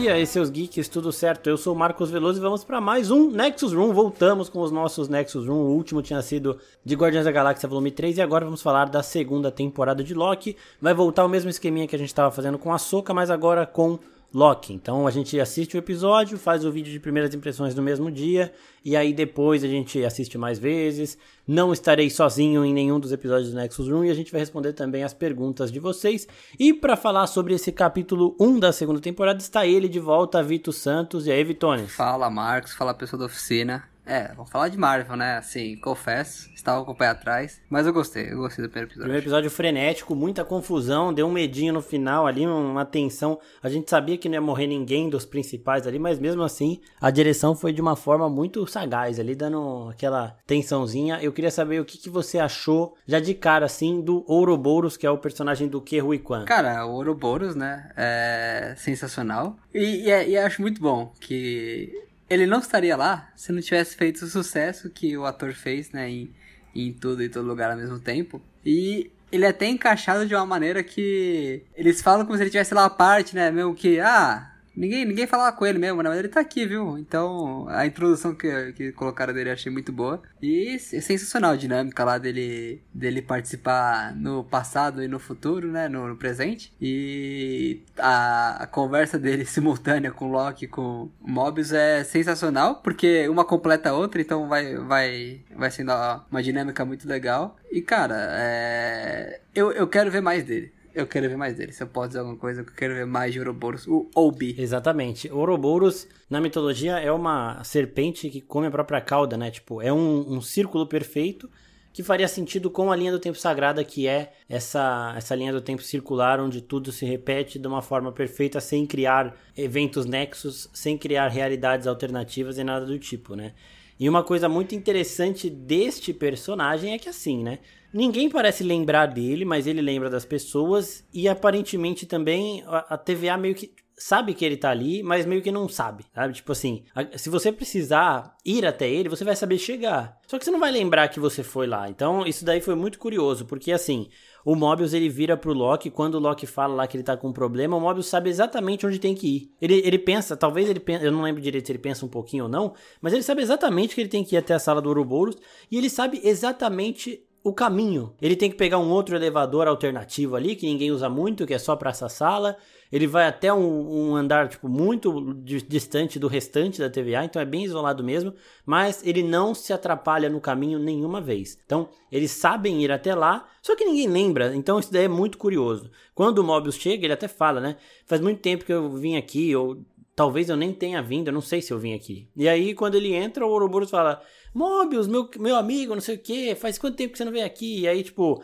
[0.00, 1.50] E aí, seus geeks, tudo certo?
[1.50, 3.92] Eu sou o Marcos Veloso e vamos para mais um Nexus Room.
[3.92, 5.56] Voltamos com os nossos Nexus Room.
[5.56, 9.02] O último tinha sido de Guardiões da Galáxia Volume 3 e agora vamos falar da
[9.02, 10.56] segunda temporada de Loki.
[10.80, 13.66] Vai voltar o mesmo esqueminha que a gente estava fazendo com a Soca, mas agora
[13.66, 13.98] com
[14.32, 14.72] Loki.
[14.72, 18.52] Então a gente assiste o episódio, faz o vídeo de primeiras impressões no mesmo dia
[18.84, 21.16] e aí depois a gente assiste mais vezes.
[21.46, 24.74] Não estarei sozinho em nenhum dos episódios do Nexus Room e a gente vai responder
[24.74, 26.28] também as perguntas de vocês.
[26.58, 30.74] E para falar sobre esse capítulo 1 da segunda temporada está ele de volta, Vitor
[30.74, 31.26] Santos.
[31.26, 31.92] E aí, Vitones?
[31.92, 32.74] Fala, Marcos.
[32.74, 33.84] Fala, pessoa da oficina.
[34.08, 35.36] É, vamos falar de Marvel, né?
[35.36, 39.02] Assim, confesso, estava com o pé atrás, mas eu gostei, eu gostei do primeiro episódio.
[39.02, 43.38] Primeiro episódio frenético, muita confusão, deu um medinho no final ali, uma tensão.
[43.62, 47.10] A gente sabia que não ia morrer ninguém dos principais ali, mas mesmo assim, a
[47.10, 51.18] direção foi de uma forma muito sagaz ali, dando aquela tensãozinha.
[51.20, 55.06] Eu queria saber o que, que você achou, já de cara assim, do Ouroboros, que
[55.06, 56.46] é o personagem do Ke Rui Kwan.
[56.46, 59.58] Cara, o Ouroboros, né, é sensacional.
[59.74, 63.96] E, e, é, e acho muito bom que ele não estaria lá se não tivesse
[63.96, 66.30] feito o sucesso que o ator fez, né, em,
[66.74, 68.40] em tudo e todo lugar ao mesmo tempo.
[68.64, 72.74] E ele é até encaixado de uma maneira que eles falam como se ele tivesse
[72.74, 76.08] lá a parte, né, mesmo que, ah, Ninguém, ninguém falava com ele mesmo, né?
[76.08, 76.96] Mas ele tá aqui, viu?
[76.98, 80.22] Então, a introdução que, que colocaram dele eu achei muito boa.
[80.40, 85.88] E é sensacional a dinâmica lá dele, dele participar no passado e no futuro, né?
[85.88, 86.72] No, no presente.
[86.80, 93.44] E a, a, conversa dele simultânea com Loki e com Mobius é sensacional, porque uma
[93.44, 95.90] completa a outra, então vai, vai, vai sendo
[96.30, 97.56] uma dinâmica muito legal.
[97.72, 99.40] E, cara, é...
[99.52, 101.72] eu, eu quero ver mais dele eu quero ver mais dele.
[101.72, 103.86] Se eu posso dizer alguma coisa, eu quero ver mais de Ouroboros.
[103.86, 104.54] O Obi.
[104.58, 105.30] Exatamente.
[105.30, 109.50] Ouroboros, na mitologia, é uma serpente que come a própria cauda, né?
[109.50, 111.48] Tipo, é um, um círculo perfeito
[111.92, 115.60] que faria sentido com a linha do tempo sagrada, que é essa, essa linha do
[115.60, 120.96] tempo circular, onde tudo se repete de uma forma perfeita, sem criar eventos nexos, sem
[120.96, 123.52] criar realidades alternativas e nada do tipo, né?
[123.98, 127.58] E uma coisa muito interessante deste personagem é que assim, né?
[127.92, 133.54] Ninguém parece lembrar dele, mas ele lembra das pessoas e aparentemente também a, TVA meio
[133.54, 136.34] que sabe que ele tá ali, mas meio que não sabe, sabe?
[136.34, 136.84] Tipo assim,
[137.16, 140.18] se você precisar ir até ele, você vai saber chegar.
[140.26, 141.88] Só que você não vai lembrar que você foi lá.
[141.88, 144.08] Então, isso daí foi muito curioso, porque assim,
[144.48, 147.28] o Mobius ele vira pro Loki, quando o Loki fala lá que ele tá com
[147.28, 149.52] um problema, o Mobius sabe exatamente onde tem que ir.
[149.60, 152.44] Ele, ele pensa, talvez ele pensa, eu não lembro direito se ele pensa um pouquinho
[152.44, 154.88] ou não, mas ele sabe exatamente que ele tem que ir até a sala do
[154.88, 155.36] Ouroboros
[155.70, 158.14] e ele sabe exatamente o caminho.
[158.22, 161.58] Ele tem que pegar um outro elevador alternativo ali, que ninguém usa muito, que é
[161.58, 162.56] só para essa sala.
[162.90, 165.34] Ele vai até um, um, andar tipo muito
[165.66, 168.32] distante do restante da TVA, então é bem isolado mesmo,
[168.64, 171.58] mas ele não se atrapalha no caminho nenhuma vez.
[171.64, 175.36] Então, eles sabem ir até lá, só que ninguém lembra, então isso daí é muito
[175.36, 175.90] curioso.
[176.14, 177.76] Quando o Mobius chega, ele até fala, né?
[178.06, 179.84] Faz muito tempo que eu vim aqui, ou
[180.18, 182.28] talvez eu nem tenha vindo, eu não sei se eu vim aqui.
[182.36, 184.20] E aí, quando ele entra, o Ouroboros fala:
[184.52, 187.44] Mobius, meu, meu amigo, não sei o que, faz quanto tempo que você não vem
[187.44, 187.82] aqui?
[187.82, 188.42] E aí, tipo,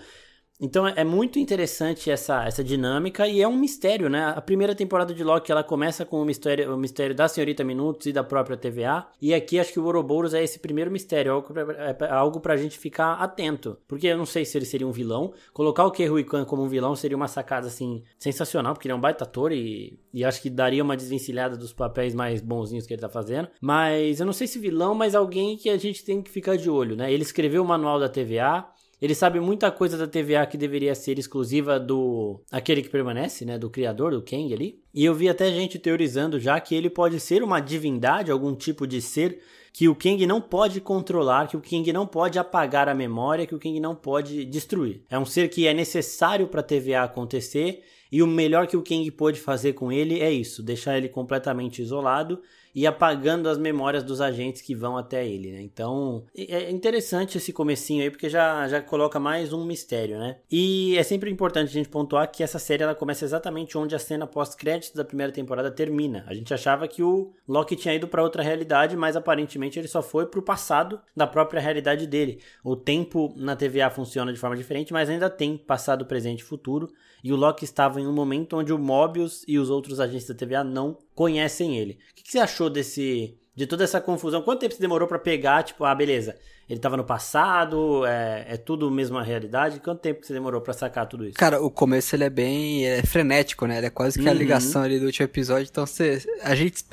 [0.60, 4.32] então é muito interessante essa, essa dinâmica e é um mistério, né?
[4.36, 8.06] A primeira temporada de Loki ela começa com o mistério, o mistério da Senhorita Minutos
[8.06, 9.06] e da própria TVA.
[9.20, 12.56] E aqui acho que o Ouroboros é esse primeiro mistério, algo pra, é algo pra
[12.56, 13.76] gente ficar atento.
[13.88, 15.32] Porque eu não sei se ele seria um vilão.
[15.52, 18.96] Colocar o Kerry Khan como um vilão seria uma sacada assim sensacional, porque ele é
[18.96, 22.94] um baita ator e, e acho que daria uma desvencilhada dos papéis mais bonzinhos que
[22.94, 23.48] ele tá fazendo.
[23.60, 26.70] Mas eu não sei se vilão, mas alguém que a gente tem que ficar de
[26.70, 27.12] olho, né?
[27.12, 28.64] Ele escreveu o manual da TVA.
[29.04, 33.58] Ele sabe muita coisa da TVA que deveria ser exclusiva do aquele que permanece, né,
[33.58, 34.80] do criador, do Kang ali.
[34.94, 38.86] E eu vi até gente teorizando já que ele pode ser uma divindade, algum tipo
[38.86, 39.42] de ser
[39.74, 43.54] que o Kang não pode controlar, que o Kang não pode apagar a memória, que
[43.54, 45.02] o Kang não pode destruir.
[45.10, 48.82] É um ser que é necessário para a TVA acontecer e o melhor que o
[48.82, 52.40] Kang pôde fazer com ele é isso, deixar ele completamente isolado
[52.74, 55.62] e apagando as memórias dos agentes que vão até ele, né?
[55.62, 60.38] Então, é interessante esse comecinho aí, porque já, já coloca mais um mistério, né?
[60.50, 63.98] E é sempre importante a gente pontuar que essa série ela começa exatamente onde a
[63.98, 66.24] cena pós-créditos da primeira temporada termina.
[66.26, 70.02] A gente achava que o Loki tinha ido para outra realidade, mas aparentemente ele só
[70.02, 72.40] foi pro passado da própria realidade dele.
[72.64, 76.90] O tempo na TVA funciona de forma diferente, mas ainda tem passado, presente e futuro.
[77.24, 80.34] E o Loki estava em um momento onde o Mobius e os outros agentes da
[80.34, 81.94] TVA não conhecem ele.
[82.12, 84.42] O que, que você achou desse de toda essa confusão?
[84.42, 86.38] Quanto tempo você demorou para pegar, tipo, ah, beleza,
[86.68, 89.80] ele tava no passado, é, é tudo mesmo a realidade?
[89.80, 91.34] Quanto tempo que você demorou para sacar tudo isso?
[91.34, 93.78] Cara, o começo ele é bem é frenético, né?
[93.78, 94.30] Ele é quase que uhum.
[94.30, 96.84] a ligação ali do último episódio, então você, a gente,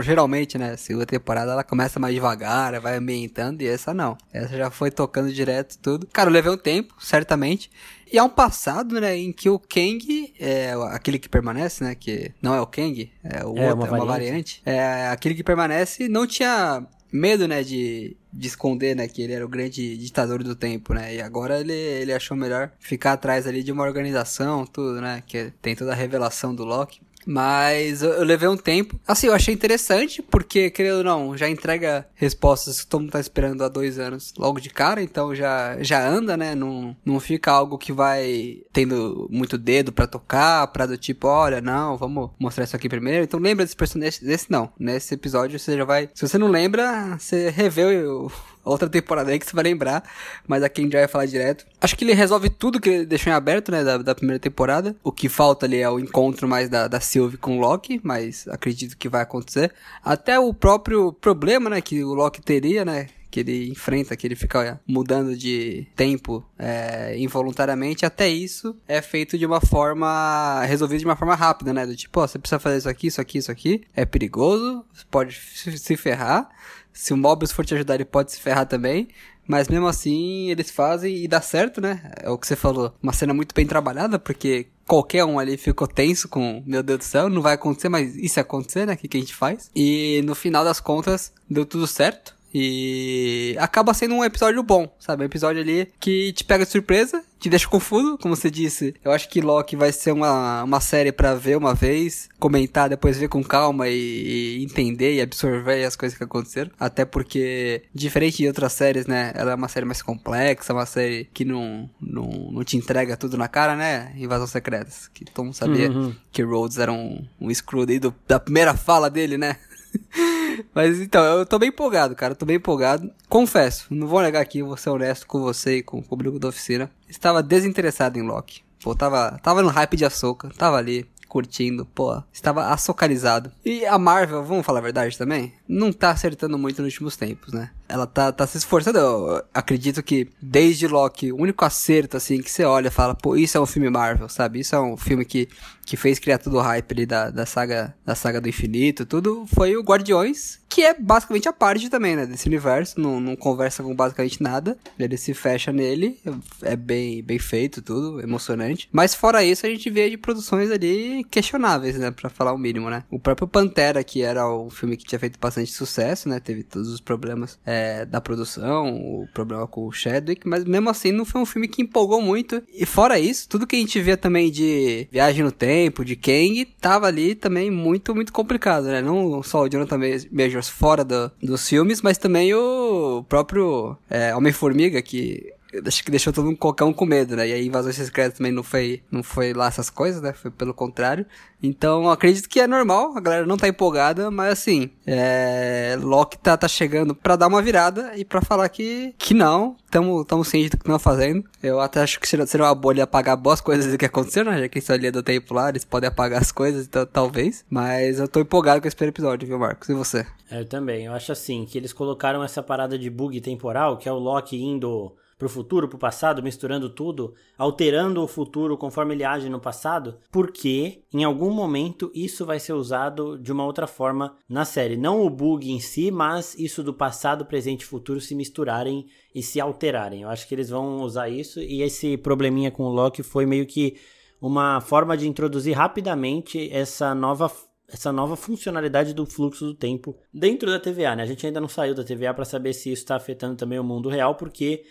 [0.00, 4.16] geralmente, né, a segunda temporada ela começa mais devagar, vai ambientando, e essa não.
[4.32, 6.06] Essa já foi tocando direto tudo.
[6.06, 7.70] Cara, eu levei um tempo, certamente,
[8.12, 12.30] e há um passado, né, em que o Kang, é aquele que permanece, né, que
[12.42, 14.62] não é o Kang, é o é outro, uma é uma variante.
[14.66, 19.44] É aquele que permanece não tinha medo, né, de, de esconder, né, que ele era
[19.44, 23.62] o grande ditador do tempo, né, e agora ele, ele achou melhor ficar atrás ali
[23.62, 27.00] de uma organização, tudo, né, que tem toda a revelação do Loki.
[27.26, 28.98] Mas eu, levei um tempo.
[29.06, 33.20] Assim, eu achei interessante, porque, querendo ou não, já entrega respostas que todo mundo tá
[33.20, 36.54] esperando há dois anos logo de cara, então já, já anda, né?
[36.54, 41.60] Não, não fica algo que vai tendo muito dedo para tocar, pra do tipo, olha,
[41.60, 43.24] não, vamos mostrar isso aqui primeiro.
[43.24, 44.72] Então lembra desse personagem, desse não.
[44.78, 46.08] Nesse episódio você já vai.
[46.14, 48.30] Se você não lembra, você revê o
[48.64, 50.02] outra temporada aí que você vai lembrar,
[50.46, 51.66] mas aqui a gente já vai falar direto.
[51.80, 54.96] Acho que ele resolve tudo que ele deixou em aberto, né, da, da primeira temporada.
[55.02, 58.46] O que falta ali é o encontro mais da, da Sylvie com o Loki, mas
[58.48, 59.72] acredito que vai acontecer.
[60.04, 64.36] Até o próprio problema, né, que o Loki teria, né, que ele enfrenta, que ele
[64.36, 70.62] fica mudando de tempo é, involuntariamente, até isso é feito de uma forma.
[70.66, 71.86] resolvido de uma forma rápida, né?
[71.86, 73.84] Do tipo, ó, você precisa fazer isso aqui, isso aqui, isso aqui.
[73.96, 76.50] É perigoso, pode se ferrar.
[76.92, 79.08] Se o Mobius for te ajudar, ele pode se ferrar também.
[79.46, 82.12] Mas mesmo assim, eles fazem e dá certo, né?
[82.20, 82.94] É o que você falou.
[83.02, 87.04] Uma cena muito bem trabalhada, porque qualquer um ali ficou tenso com, meu Deus do
[87.04, 88.94] céu, não vai acontecer, mas isso acontecer, né?
[88.94, 89.70] O que, que a gente faz?
[89.74, 92.36] E no final das contas, deu tudo certo.
[92.54, 95.22] E acaba sendo um episódio bom, sabe?
[95.22, 98.94] Um episódio ali que te pega de surpresa, te deixa confuso, como você disse.
[99.02, 103.18] Eu acho que Loki vai ser uma, uma série para ver uma vez, comentar, depois
[103.18, 106.70] ver com calma e, e, entender e absorver as coisas que aconteceram.
[106.78, 109.32] Até porque, diferente de outras séries, né?
[109.34, 113.36] Ela é uma série mais complexa, uma série que não, não, não te entrega tudo
[113.36, 114.12] na cara, né?
[114.16, 115.08] Invasão Secretas.
[115.12, 116.14] Que todo mundo sabia uhum.
[116.30, 117.86] que Rhodes era um, um Screw
[118.28, 119.56] da primeira fala dele, né?
[120.74, 122.34] Mas então, eu tô bem empolgado, cara.
[122.34, 123.10] tô bem empolgado.
[123.28, 126.48] Confesso, não vou negar aqui, vou ser honesto com você e com o público da
[126.48, 126.90] oficina.
[127.08, 128.62] Estava desinteressado em Loki.
[128.82, 133.50] Pô, tava, tava no hype de açúcar, tava ali, curtindo, pô, estava açucarizado.
[133.64, 137.54] E a Marvel, vamos falar a verdade também, não tá acertando muito nos últimos tempos,
[137.54, 137.70] né?
[137.92, 138.98] Ela tá, tá se esforçando.
[138.98, 143.36] Eu acredito que desde Loki, o único acerto, assim, que você olha e fala, pô,
[143.36, 144.60] isso é um filme Marvel, sabe?
[144.60, 145.46] Isso é um filme que,
[145.84, 149.44] que fez criar todo o hype ali da, da, saga, da saga do infinito, tudo,
[149.54, 153.82] foi o Guardiões, que é basicamente a parte também, né, desse universo, não, não conversa
[153.82, 156.18] com basicamente nada, ele se fecha nele,
[156.62, 158.88] é bem, bem feito tudo, emocionante.
[158.90, 162.88] Mas fora isso, a gente vê de produções ali questionáveis, né, pra falar o mínimo,
[162.88, 163.04] né.
[163.10, 166.88] O próprio Pantera, que era um filme que tinha feito bastante sucesso, né, teve todos
[166.88, 171.24] os problemas é, é, da produção, o problema com o Chadwick, mas mesmo assim não
[171.24, 172.62] foi um filme que empolgou muito.
[172.72, 176.64] E fora isso, tudo que a gente via também de Viagem no Tempo, de Kang,
[176.80, 179.02] tava ali também muito, muito complicado, né?
[179.02, 179.98] Não só o Jonathan
[180.30, 185.52] Majors fora do, dos filmes, mas também o próprio é, Homem-Formiga, que
[185.86, 187.48] acho que deixou todo mundo, qualquer um com medo, né?
[187.48, 190.32] E aí Invasões Secretas também não foi, não foi lá essas coisas, né?
[190.32, 191.24] Foi pelo contrário.
[191.62, 195.96] Então, acredito que é normal, a galera não tá empolgada, mas assim, é...
[196.00, 200.24] Loki tá, tá chegando pra dar uma virada e pra falar que, que não, tamo,
[200.24, 201.44] tamo cientes do que estão fazendo.
[201.62, 204.60] Eu até acho que seria, seria uma bolha apagar boas coisas que aconteceram, né?
[204.60, 207.64] Já que isso ali é do tempo lá, eles podem apagar as coisas, então talvez.
[207.70, 209.88] Mas eu tô empolgado com esse primeiro episódio, viu, Marcos?
[209.88, 210.26] E você?
[210.50, 211.06] É, eu também.
[211.06, 214.60] Eu acho assim, que eles colocaram essa parada de bug temporal, que é o Loki
[214.60, 215.12] indo
[215.42, 221.02] pro futuro, pro passado, misturando tudo, alterando o futuro conforme ele age no passado, porque
[221.12, 224.96] em algum momento isso vai ser usado de uma outra forma na série.
[224.96, 229.42] Não o bug em si, mas isso do passado, presente e futuro se misturarem e
[229.42, 230.22] se alterarem.
[230.22, 233.66] Eu acho que eles vão usar isso e esse probleminha com o Loki foi meio
[233.66, 233.96] que
[234.40, 237.50] uma forma de introduzir rapidamente essa nova
[237.92, 241.22] essa nova funcionalidade do fluxo do tempo dentro da TVA, né?
[241.22, 243.84] A gente ainda não saiu da TVA para saber se isso está afetando também o
[243.84, 244.84] mundo real, porque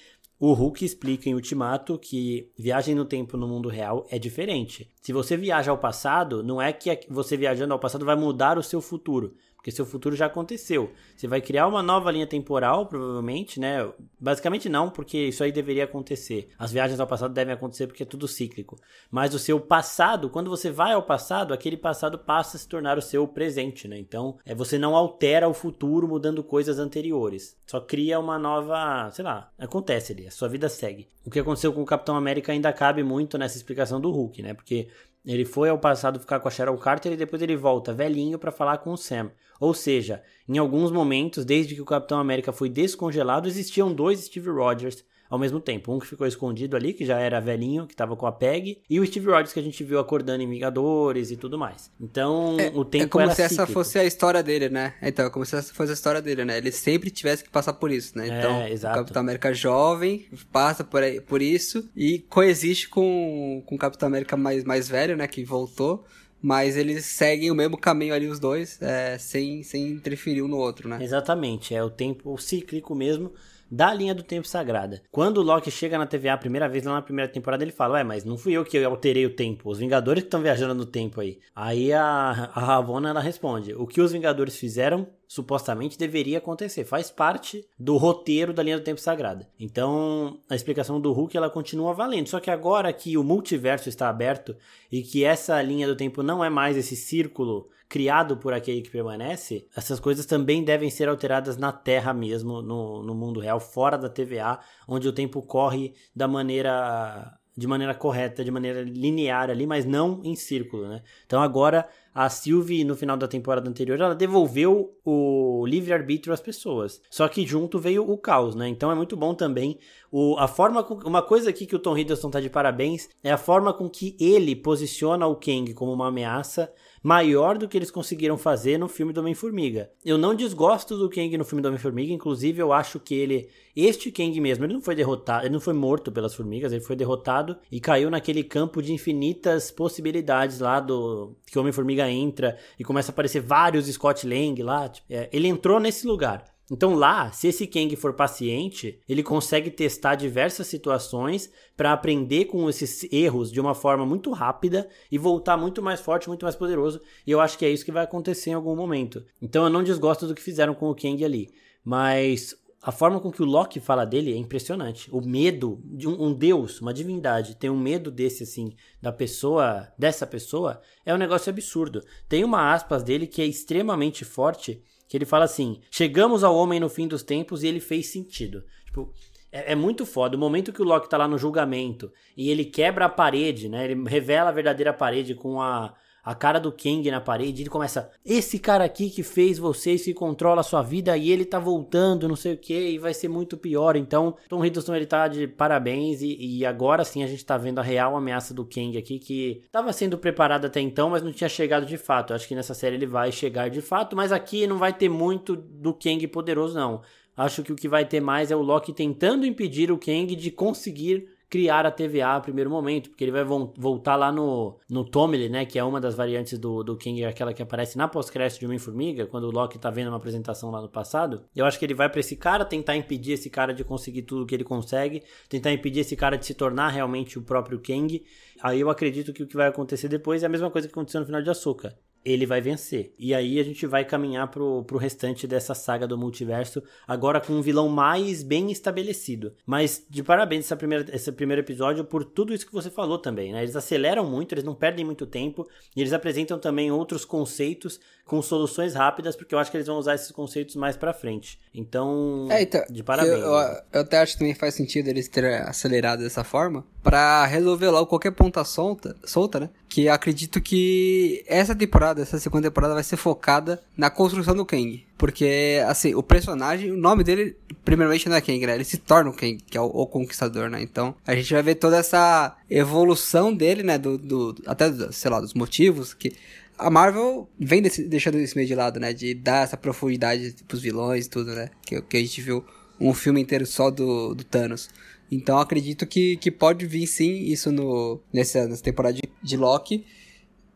[0.43, 4.91] o Hulk explica em Ultimato que viagem no tempo no mundo real é diferente.
[4.99, 8.63] Se você viaja ao passado, não é que você viajando ao passado vai mudar o
[8.63, 10.91] seu futuro, porque seu futuro já aconteceu.
[11.15, 13.87] Você vai criar uma nova linha temporal, provavelmente, né?
[14.19, 16.49] Basicamente não, porque isso aí deveria acontecer.
[16.57, 18.79] As viagens ao passado devem acontecer porque é tudo cíclico.
[19.11, 22.97] Mas o seu passado, quando você vai ao passado, aquele passado passa a se tornar
[22.97, 23.99] o seu presente, né?
[23.99, 27.55] Então, é você não altera o futuro mudando coisas anteriores.
[27.67, 31.07] Só cria uma nova, sei lá, acontece ali, a sua vida segue.
[31.23, 34.55] O que aconteceu com o Capitão América ainda cabe muito nessa explicação do Hulk, né?
[34.55, 34.87] Porque
[35.25, 38.51] Ele foi ao passado ficar com a Cheryl Carter e depois ele volta velhinho para
[38.51, 39.31] falar com o Sam.
[39.59, 44.49] Ou seja, em alguns momentos, desde que o Capitão América foi descongelado, existiam dois Steve
[44.49, 45.91] Rogers ao mesmo tempo.
[45.91, 48.99] Um que ficou escondido ali, que já era velhinho, que tava com a Peg, e
[48.99, 51.89] o Steve Rogers que a gente viu acordando em Vingadores e tudo mais.
[51.99, 53.71] Então, é, o tempo É como se essa cíclico.
[53.71, 54.93] fosse a história dele, né?
[55.01, 56.57] Então, é como se essa fosse a história dele, né?
[56.57, 58.27] Ele sempre tivesse que passar por isso, né?
[58.27, 58.95] É, Então, exato.
[58.95, 64.07] o Capitão América jovem passa por, aí- por isso e coexiste com, com o Capitão
[64.07, 65.25] América mais, mais velho, né?
[65.27, 66.03] Que voltou.
[66.43, 70.57] Mas eles seguem o mesmo caminho ali, os dois, é, sem, sem interferir um no
[70.57, 70.97] outro, né?
[70.99, 73.31] Exatamente, é o tempo cíclico mesmo
[73.71, 75.01] da linha do tempo sagrada.
[75.09, 77.93] Quando o Loki chega na TVA a primeira vez, lá na primeira temporada, ele fala:
[77.93, 80.85] Ué, mas não fui eu que alterei o tempo, os Vingadores que estão viajando no
[80.85, 81.39] tempo aí.
[81.55, 87.09] Aí a, a Ravonna ela responde: O que os Vingadores fizeram supostamente deveria acontecer, faz
[87.09, 89.47] parte do roteiro da linha do tempo sagrada.
[89.57, 94.09] Então a explicação do Hulk ela continua valendo, só que agora que o multiverso está
[94.09, 94.53] aberto
[94.91, 98.89] e que essa linha do tempo não é mais esse círculo criado por aquele que
[98.89, 103.97] permanece, essas coisas também devem ser alteradas na Terra mesmo, no, no mundo real, fora
[103.97, 109.67] da TVA, onde o tempo corre da maneira de maneira correta, de maneira linear ali,
[109.67, 111.03] mas não em círculo, né?
[111.25, 117.01] Então agora a Sylvie, no final da temporada anterior, ela devolveu o livre-arbítrio às pessoas.
[117.09, 118.67] Só que junto veio o caos, né?
[118.67, 119.79] Então é muito bom também
[120.11, 123.31] o, a forma com, uma coisa aqui que o Tom Hiddleston tá de parabéns é
[123.31, 127.89] a forma com que ele posiciona o Kang como uma ameaça maior do que eles
[127.89, 129.89] conseguiram fazer no filme do Homem-Formiga.
[130.03, 134.11] Eu não desgosto do Kang no filme do Homem-Formiga, inclusive eu acho que ele, este
[134.11, 137.57] Kang mesmo, ele não foi derrotado, ele não foi morto pelas formigas, ele foi derrotado
[137.71, 143.11] e caiu naquele campo de infinitas possibilidades lá do que o Homem-Formiga entra e começa
[143.11, 146.45] a aparecer vários Scott Lang lá, tipo, é, ele entrou nesse lugar.
[146.71, 152.69] Então lá, se esse Kang for paciente, ele consegue testar diversas situações para aprender com
[152.69, 157.01] esses erros de uma forma muito rápida e voltar muito mais forte, muito mais poderoso.
[157.27, 159.21] E eu acho que é isso que vai acontecer em algum momento.
[159.41, 161.53] Então eu não desgosto do que fizeram com o Kang ali,
[161.83, 165.07] mas a forma com que o Loki fala dele é impressionante.
[165.13, 169.87] O medo de um, um, deus, uma divindade, ter um medo desse assim, da pessoa,
[169.97, 172.03] dessa pessoa, é um negócio absurdo.
[172.27, 176.79] Tem uma aspas dele que é extremamente forte, que ele fala assim: "Chegamos ao homem
[176.79, 178.63] no fim dos tempos e ele fez sentido".
[178.85, 179.13] Tipo,
[179.51, 180.35] é, é, muito foda.
[180.35, 183.91] O momento que o Loki tá lá no julgamento e ele quebra a parede, né?
[183.91, 188.11] Ele revela a verdadeira parede com a a cara do Kang na parede, ele começa,
[188.23, 192.27] esse cara aqui que fez vocês que controla a sua vida e ele tá voltando,
[192.27, 193.95] não sei o que, e vai ser muito pior.
[193.95, 197.79] Então, Tom Hiddleston ele tá de parabéns e, e, agora sim a gente tá vendo
[197.79, 201.49] a real ameaça do Kang aqui, que tava sendo preparado até então, mas não tinha
[201.49, 202.33] chegado de fato.
[202.33, 205.55] Acho que nessa série ele vai chegar de fato, mas aqui não vai ter muito
[205.55, 207.01] do Kang poderoso, não.
[207.35, 210.51] Acho que o que vai ter mais é o Loki tentando impedir o Kang de
[210.51, 215.03] conseguir criar a TVA a primeiro momento, porque ele vai vo voltar lá no, no
[215.03, 218.61] Tommy, né, que é uma das variantes do, do King, aquela que aparece na pós-crédito
[218.61, 221.43] de Homem-Formiga, quando o Loki tá vendo uma apresentação lá no passado.
[221.53, 224.45] Eu acho que ele vai para esse cara tentar impedir esse cara de conseguir tudo
[224.45, 228.23] que ele consegue, tentar impedir esse cara de se tornar realmente o próprio Kang.
[228.63, 231.19] Aí eu acredito que o que vai acontecer depois é a mesma coisa que aconteceu
[231.19, 233.13] no final de Açúcar ele vai vencer.
[233.17, 237.53] E aí a gente vai caminhar pro, pro restante dessa saga do multiverso, agora com
[237.53, 239.53] um vilão mais bem estabelecido.
[239.65, 243.51] Mas de parabéns essa primeira, esse primeiro episódio por tudo isso que você falou também,
[243.51, 243.63] né?
[243.63, 248.41] Eles aceleram muito, eles não perdem muito tempo, e eles apresentam também outros conceitos com
[248.41, 251.59] soluções rápidas, porque eu acho que eles vão usar esses conceitos mais pra frente.
[251.73, 253.33] Então, é, então de parabéns.
[253.33, 257.45] Eu, eu, eu, até acho que também faz sentido eles terem acelerado dessa forma, para
[257.45, 259.69] resolver logo qualquer ponta solta, solta, né?
[259.91, 265.05] Que acredito que essa temporada, essa segunda temporada vai ser focada na construção do Kang.
[265.17, 268.73] Porque, assim, o personagem, o nome dele, primeiramente não é Kang, né?
[268.73, 270.81] Ele se torna o Kang, que é o, o Conquistador, né?
[270.81, 273.97] Então, a gente vai ver toda essa evolução dele, né?
[273.97, 276.33] Do, do, até, sei lá, dos motivos que...
[276.77, 279.11] A Marvel vem desse, deixando isso meio de lado, né?
[279.11, 281.69] De dar essa profundidade pros vilões e tudo, né?
[281.85, 282.63] Que, que a gente viu
[282.97, 284.89] um filme inteiro só do, do Thanos.
[285.31, 290.05] Então acredito que, que pode vir sim isso no, nessa, nessa temporada de, de Loki.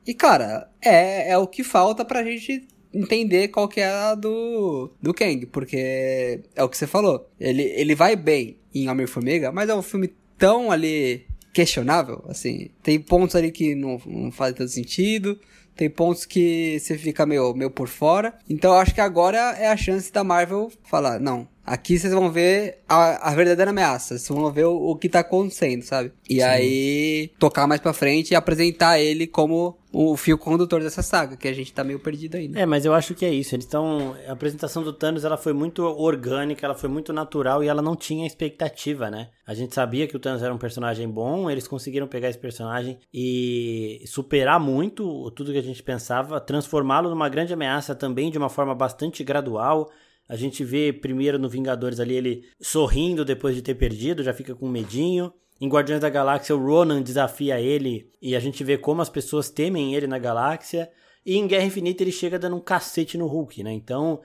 [0.08, 4.92] E cara, é, é o que falta pra gente entender qual que é a do,
[5.02, 7.30] do Kang, porque é o que você falou.
[7.40, 12.70] Ele, ele vai bem em Homem-Formiga, mas é um filme tão ali questionável, assim.
[12.82, 15.40] Tem pontos ali que não, não fazem tanto sentido,
[15.76, 18.38] tem pontos que você fica meio, meio por fora.
[18.50, 22.32] Então eu acho que agora é a chance da Marvel falar, não, Aqui vocês vão
[22.32, 24.18] ver a, a verdadeira ameaça.
[24.18, 26.12] Vocês vão ver o, o que tá acontecendo, sabe?
[26.30, 26.42] E Sim.
[26.44, 31.48] aí, tocar mais pra frente e apresentar ele como o fio condutor dessa saga, que
[31.48, 32.60] a gente tá meio perdido ainda.
[32.60, 33.56] É, mas eu acho que é isso.
[33.56, 34.16] Eles estão.
[34.28, 37.96] A apresentação do Thanos ela foi muito orgânica, ela foi muito natural e ela não
[37.96, 39.30] tinha expectativa, né?
[39.48, 43.00] A gente sabia que o Thanos era um personagem bom, eles conseguiram pegar esse personagem
[43.14, 48.50] e superar muito tudo que a gente pensava, transformá-lo numa grande ameaça também de uma
[48.50, 49.90] forma bastante gradual.
[50.28, 54.56] A gente vê primeiro no Vingadores ali ele sorrindo depois de ter perdido, já fica
[54.56, 55.32] com medinho.
[55.62, 59.50] Em Guardiões da Galáxia, o Ronan desafia ele e a gente vê como as pessoas
[59.50, 60.92] temem ele na galáxia.
[61.26, 63.72] E em Guerra Infinita ele chega dando um cacete no Hulk, né?
[63.72, 64.22] Então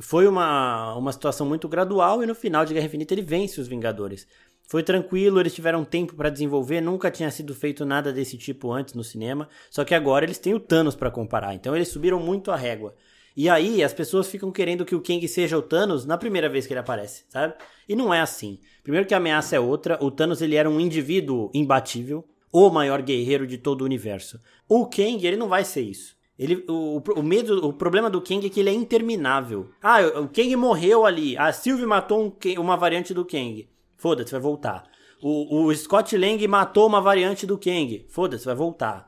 [0.00, 3.68] foi uma, uma situação muito gradual e no final de Guerra Infinita ele vence os
[3.68, 4.26] Vingadores.
[4.68, 8.92] Foi tranquilo, eles tiveram tempo para desenvolver, nunca tinha sido feito nada desse tipo antes
[8.92, 12.50] no cinema, só que agora eles têm o Thanos para comparar, então eles subiram muito
[12.50, 12.94] a régua.
[13.38, 16.66] E aí as pessoas ficam querendo que o Kang seja o Thanos na primeira vez
[16.66, 17.54] que ele aparece, sabe?
[17.88, 18.58] E não é assim.
[18.82, 23.00] Primeiro que a ameaça é outra, o Thanos ele era um indivíduo imbatível, o maior
[23.00, 24.40] guerreiro de todo o universo.
[24.68, 26.16] O Kang, ele não vai ser isso.
[26.36, 29.70] Ele, o, o medo, o problema do Kang é que ele é interminável.
[29.80, 31.38] Ah, o Kang morreu ali.
[31.38, 33.68] A Sylvie matou um, uma variante do Kang.
[33.96, 34.82] Foda-se, vai voltar.
[35.22, 38.04] O, o Scott Lang matou uma variante do Kang.
[38.08, 39.07] Foda-se, vai voltar.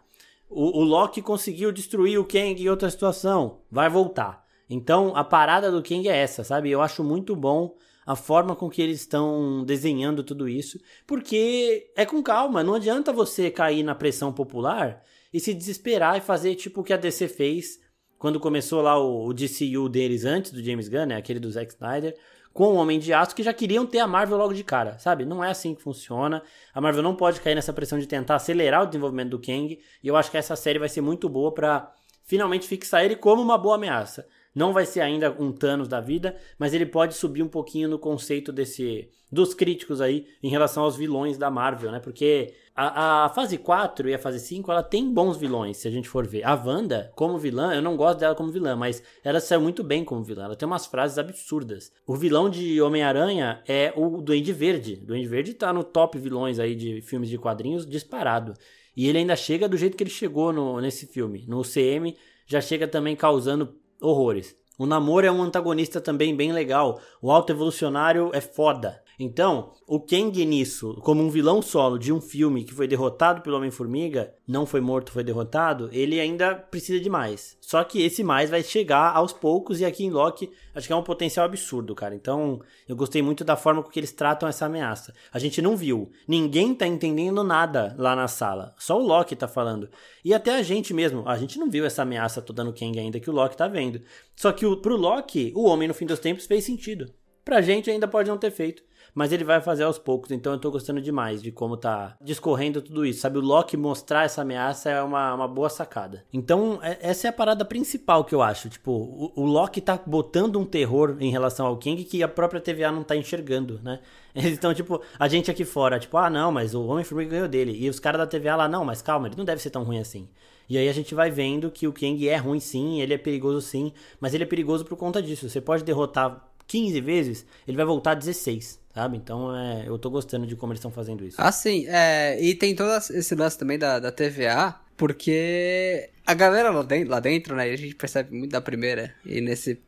[0.50, 3.62] O, o Loki conseguiu destruir o Kang em outra situação.
[3.70, 4.44] Vai voltar.
[4.68, 6.70] Então, a parada do Kang é essa, sabe?
[6.70, 7.76] Eu acho muito bom
[8.06, 13.12] a forma com que eles estão desenhando tudo isso, porque é com calma, não adianta
[13.12, 15.02] você cair na pressão popular
[15.32, 17.78] e se desesperar e fazer tipo o que a DC fez
[18.18, 21.72] quando começou lá o, o DCU deles antes do James Gunn, né, aquele do Zack
[21.72, 22.16] Snyder,
[22.52, 25.24] com o Homem de Aço que já queriam ter a Marvel logo de cara, sabe?
[25.24, 26.42] Não é assim que funciona.
[26.74, 30.08] A Marvel não pode cair nessa pressão de tentar acelerar o desenvolvimento do Kang, e
[30.08, 31.92] eu acho que essa série vai ser muito boa para
[32.24, 34.26] finalmente fixar ele como uma boa ameaça.
[34.54, 37.98] Não vai ser ainda um Thanos da vida, mas ele pode subir um pouquinho no
[37.98, 42.00] conceito desse dos críticos aí em relação aos vilões da Marvel, né?
[42.00, 45.90] Porque a, a, fase 4 e a fase 5, ela tem bons vilões, se a
[45.90, 46.44] gente for ver.
[46.44, 50.04] A Wanda, como vilã, eu não gosto dela como vilã, mas ela saiu muito bem
[50.04, 50.44] como vilã.
[50.44, 51.92] Ela tem umas frases absurdas.
[52.06, 54.98] O vilão de Homem-Aranha é o Duende Verde.
[55.02, 58.54] O Duende Verde tá no top vilões aí de filmes de quadrinhos disparado.
[58.96, 61.44] E ele ainda chega do jeito que ele chegou no, nesse filme.
[61.46, 62.16] No CM,
[62.46, 64.56] já chega também causando horrores.
[64.78, 67.00] O Namor é um antagonista também bem legal.
[67.20, 69.02] O Alto Evolucionário é foda.
[69.22, 73.58] Então, o Kang nisso, como um vilão solo de um filme que foi derrotado pelo
[73.58, 77.54] Homem-Formiga, não foi morto, foi derrotado, ele ainda precisa de mais.
[77.60, 80.96] Só que esse mais vai chegar aos poucos e aqui em Loki acho que é
[80.96, 82.14] um potencial absurdo, cara.
[82.14, 85.12] Então, eu gostei muito da forma com que eles tratam essa ameaça.
[85.30, 88.74] A gente não viu, ninguém tá entendendo nada lá na sala.
[88.78, 89.90] Só o Loki tá falando.
[90.24, 93.20] E até a gente mesmo, a gente não viu essa ameaça toda no Kang ainda
[93.20, 94.00] que o Loki tá vendo.
[94.34, 97.12] Só que o, pro Loki, o homem no fim dos tempos fez sentido.
[97.44, 98.82] Pra gente ainda pode não ter feito
[99.14, 102.82] mas ele vai fazer aos poucos, então eu tô gostando demais de como tá discorrendo
[102.82, 103.38] tudo isso, sabe?
[103.38, 106.24] O Loki mostrar essa ameaça é uma, uma boa sacada.
[106.32, 109.98] Então, é, essa é a parada principal que eu acho, tipo, o, o Loki tá
[110.04, 114.00] botando um terror em relação ao King que a própria TVA não tá enxergando, né?
[114.34, 117.76] Estão, tipo, a gente aqui fora, tipo, ah, não, mas o Homem-Formiga ganhou dele.
[117.78, 119.98] E os caras da TVA lá, não, mas calma, ele não deve ser tão ruim
[119.98, 120.28] assim.
[120.68, 123.60] E aí a gente vai vendo que o Kang é ruim sim, ele é perigoso
[123.60, 125.48] sim, mas ele é perigoso por conta disso.
[125.48, 129.16] Você pode derrotar 15 vezes, ele vai voltar 16 sabe?
[129.16, 131.36] Então é, eu tô gostando de como eles estão fazendo isso.
[131.40, 131.86] Ah, sim.
[131.88, 137.10] É, e tem todo esse lance também da, da TVA, porque a galera lá dentro,
[137.10, 137.64] lá dentro, né?
[137.64, 139.80] A gente percebe muito da primeira e nesse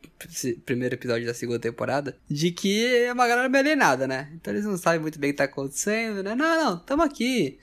[0.65, 4.31] primeiro episódio da segunda temporada, de que é uma galera meio alienada, né?
[4.35, 6.35] Então eles não sabem muito bem o que tá acontecendo, né?
[6.35, 7.59] Não, não, tamo aqui.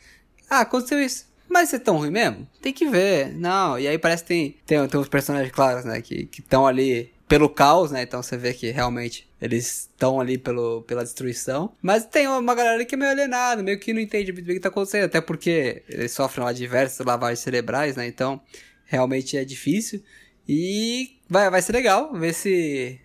[0.49, 1.29] Ah, aconteceu isso.
[1.47, 2.47] Mas é tão ruim mesmo?
[2.61, 3.33] Tem que ver.
[3.33, 5.99] Não, e aí parece que tem, tem, tem uns personagens claros, né?
[6.01, 8.01] Que estão ali pelo caos, né?
[8.01, 11.71] Então você vê que realmente eles estão ali pelo, pela destruição.
[11.79, 14.57] Mas tem uma galera que é meio alienada, meio que não entende muito bem o
[14.57, 15.05] que tá acontecendo.
[15.05, 18.07] Até porque eles sofrem lá diversas lavagens cerebrais, né?
[18.07, 18.41] Então
[18.83, 20.03] realmente é difícil.
[20.47, 22.99] E vai, vai ser legal ver esse,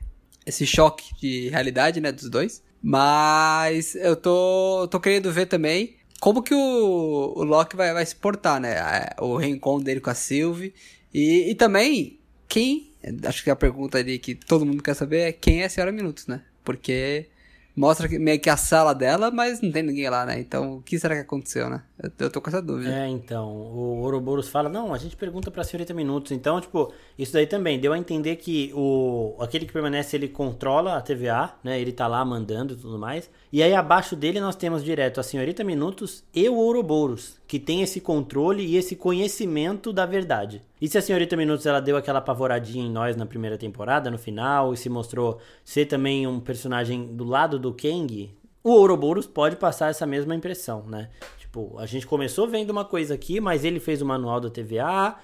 [0.47, 2.11] esse choque de realidade, né?
[2.11, 2.63] Dos dois.
[2.83, 8.17] Mas eu tô, tô querendo ver também como que o, o Loki vai, vai se
[8.17, 8.75] portar, né?
[9.19, 10.73] O reencontro dele com a Sylvie.
[11.13, 12.94] E, e também quem
[13.27, 15.93] Acho que a pergunta ali que todo mundo quer saber é quem é a Senhora
[15.93, 16.43] Minutos, né?
[16.63, 17.29] Porque
[17.77, 20.39] mostra meio que a sala dela, mas não tem ninguém lá, né?
[20.41, 21.83] Então, o que será que aconteceu, né?
[22.19, 22.93] Eu, tô com essa dúvida.
[22.93, 26.33] É, então, o Ouroboros fala, não, a gente pergunta pra senhorita Minutos.
[26.33, 30.97] Então, tipo, isso daí também deu a entender que o aquele que permanece, ele controla
[30.97, 31.81] a TVA, né?
[31.81, 33.31] Ele tá lá mandando e tudo mais.
[33.53, 37.83] E aí abaixo dele nós temos direto a senhorita Minutos e o Ouroboros, que tem
[37.83, 40.63] esse controle e esse conhecimento da verdade.
[40.81, 44.19] E se a senhorita Minutos ela deu aquela apavoradinha em nós na primeira temporada, no
[44.19, 49.57] final, e se mostrou ser também um personagem do lado do Kang, o Ouroboros pode
[49.57, 51.11] passar essa mesma impressão, né?
[51.55, 55.15] Tipo, a gente começou vendo uma coisa aqui, mas ele fez o manual da TVA,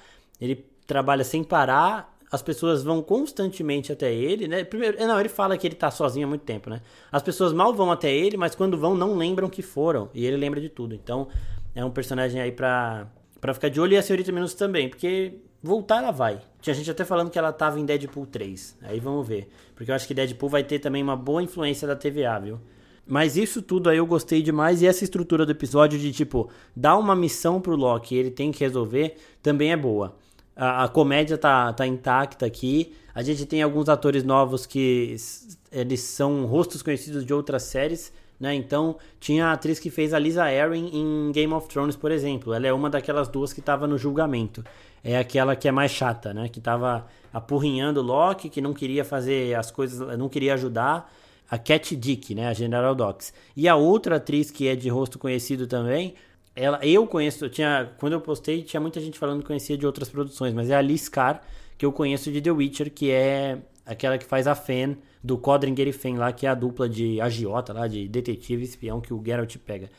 [0.41, 4.63] ele trabalha sem parar, as pessoas vão constantemente até ele, né?
[4.63, 6.83] Primeiro, não, ele fala que ele tá sozinho há muito tempo, né?
[7.11, 10.37] As pessoas mal vão até ele, mas quando vão não lembram que foram, e ele
[10.37, 10.95] lembra de tudo.
[10.95, 11.27] Então,
[11.75, 13.09] é um personagem aí pra,
[13.41, 16.41] pra ficar de olho e a senhorita Menos também, porque voltar ela vai.
[16.61, 18.79] Tinha gente até falando que ela tava em Deadpool 3.
[18.83, 21.97] Aí vamos ver, porque eu acho que Deadpool vai ter também uma boa influência da
[21.97, 22.61] TVA, viu?
[23.11, 26.97] Mas isso tudo aí eu gostei demais e essa estrutura do episódio de tipo dar
[26.97, 30.15] uma missão pro Loki, ele tem que resolver, também é boa.
[30.55, 32.93] A, a, comédia tá, tá intacta aqui.
[33.13, 35.17] A gente tem alguns atores novos que
[35.73, 38.55] eles são rostos conhecidos de outras séries, né?
[38.55, 42.55] Então, tinha a atriz que fez a Lisa Erin em Game of Thrones, por exemplo.
[42.55, 44.65] Ela é uma daquelas duas que estava no julgamento.
[45.03, 46.49] É aquela que é mais chata, né?
[46.49, 51.11] Que estava apurrinhando o Loki, que não queria fazer as coisas, não queria ajudar
[51.51, 53.35] a Cat Dick, né, a General Docs.
[53.57, 56.15] E a outra atriz que é de rosto conhecido também,
[56.55, 59.85] ela, eu conheço, eu tinha, quando eu postei, tinha muita gente falando que conhecia de
[59.85, 61.43] outras produções, mas é a Liz Carr,
[61.77, 65.89] que eu conheço de The Witcher, que é aquela que faz a Fen do Codringer
[65.89, 69.23] e Fen lá, que é a dupla de agiota lá, de detetive espião que o
[69.25, 69.91] Geralt pega.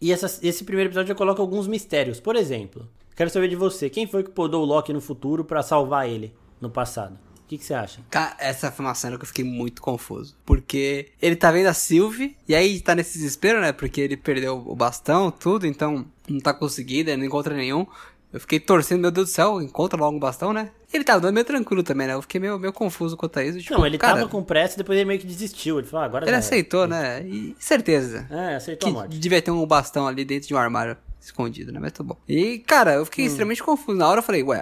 [0.00, 2.20] E essa, esse primeiro episódio já coloca alguns mistérios.
[2.20, 5.62] Por exemplo, quero saber de você, quem foi que podou o Loki no futuro para
[5.62, 7.25] salvar ele no passado?
[7.46, 8.00] O que, que, você acha?
[8.10, 10.36] Cara, essa foi uma cena que eu fiquei muito confuso.
[10.44, 13.70] Porque ele tá vendo a Sylvie, e aí tá nesse desespero, né?
[13.70, 17.86] Porque ele perdeu o bastão, tudo, então não tá conseguindo, não encontra nenhum.
[18.32, 20.72] Eu fiquei torcendo, meu Deus do céu, encontra logo um bastão, né?
[20.92, 22.14] Ele tava dando meio tranquilo também, né?
[22.14, 23.60] Eu fiquei meio, meio confuso quanto a isso.
[23.60, 25.78] Tipo, não, ele cara, tava com pressa e depois ele meio que desistiu.
[25.78, 26.86] Ele falou, ah, agora Ele aceitou, é.
[26.88, 27.22] né?
[27.22, 28.26] E certeza.
[28.28, 29.18] É, aceitou que a morte.
[29.18, 31.78] Devia ter um bastão ali dentro de um armário escondido, né?
[31.80, 32.16] Mas tá bom.
[32.28, 33.28] E, cara, eu fiquei hum.
[33.28, 33.96] extremamente confuso.
[33.96, 34.60] Na hora eu falei, ué,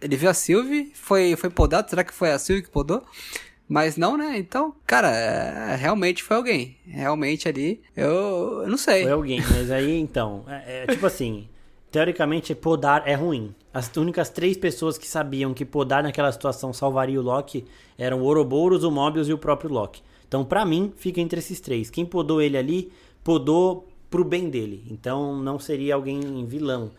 [0.00, 3.02] ele viu a Sylvie, foi, foi podado, será que foi a Sylvie que podou?
[3.68, 4.36] Mas não, né?
[4.36, 6.76] Então, cara, é, realmente foi alguém.
[6.84, 9.04] Realmente ali, eu, eu não sei.
[9.04, 11.46] Foi alguém, mas aí então, é, é, tipo assim,
[11.90, 13.54] teoricamente podar é ruim.
[13.72, 17.64] As únicas três pessoas que sabiam que podar naquela situação salvaria o Loki
[17.96, 20.02] eram o Ouroboros, o Mobius e o próprio Loki.
[20.26, 21.90] Então, para mim, fica entre esses três.
[21.90, 22.90] Quem podou ele ali,
[23.22, 24.84] podou pro bem dele.
[24.90, 26.90] Então, não seria alguém vilão.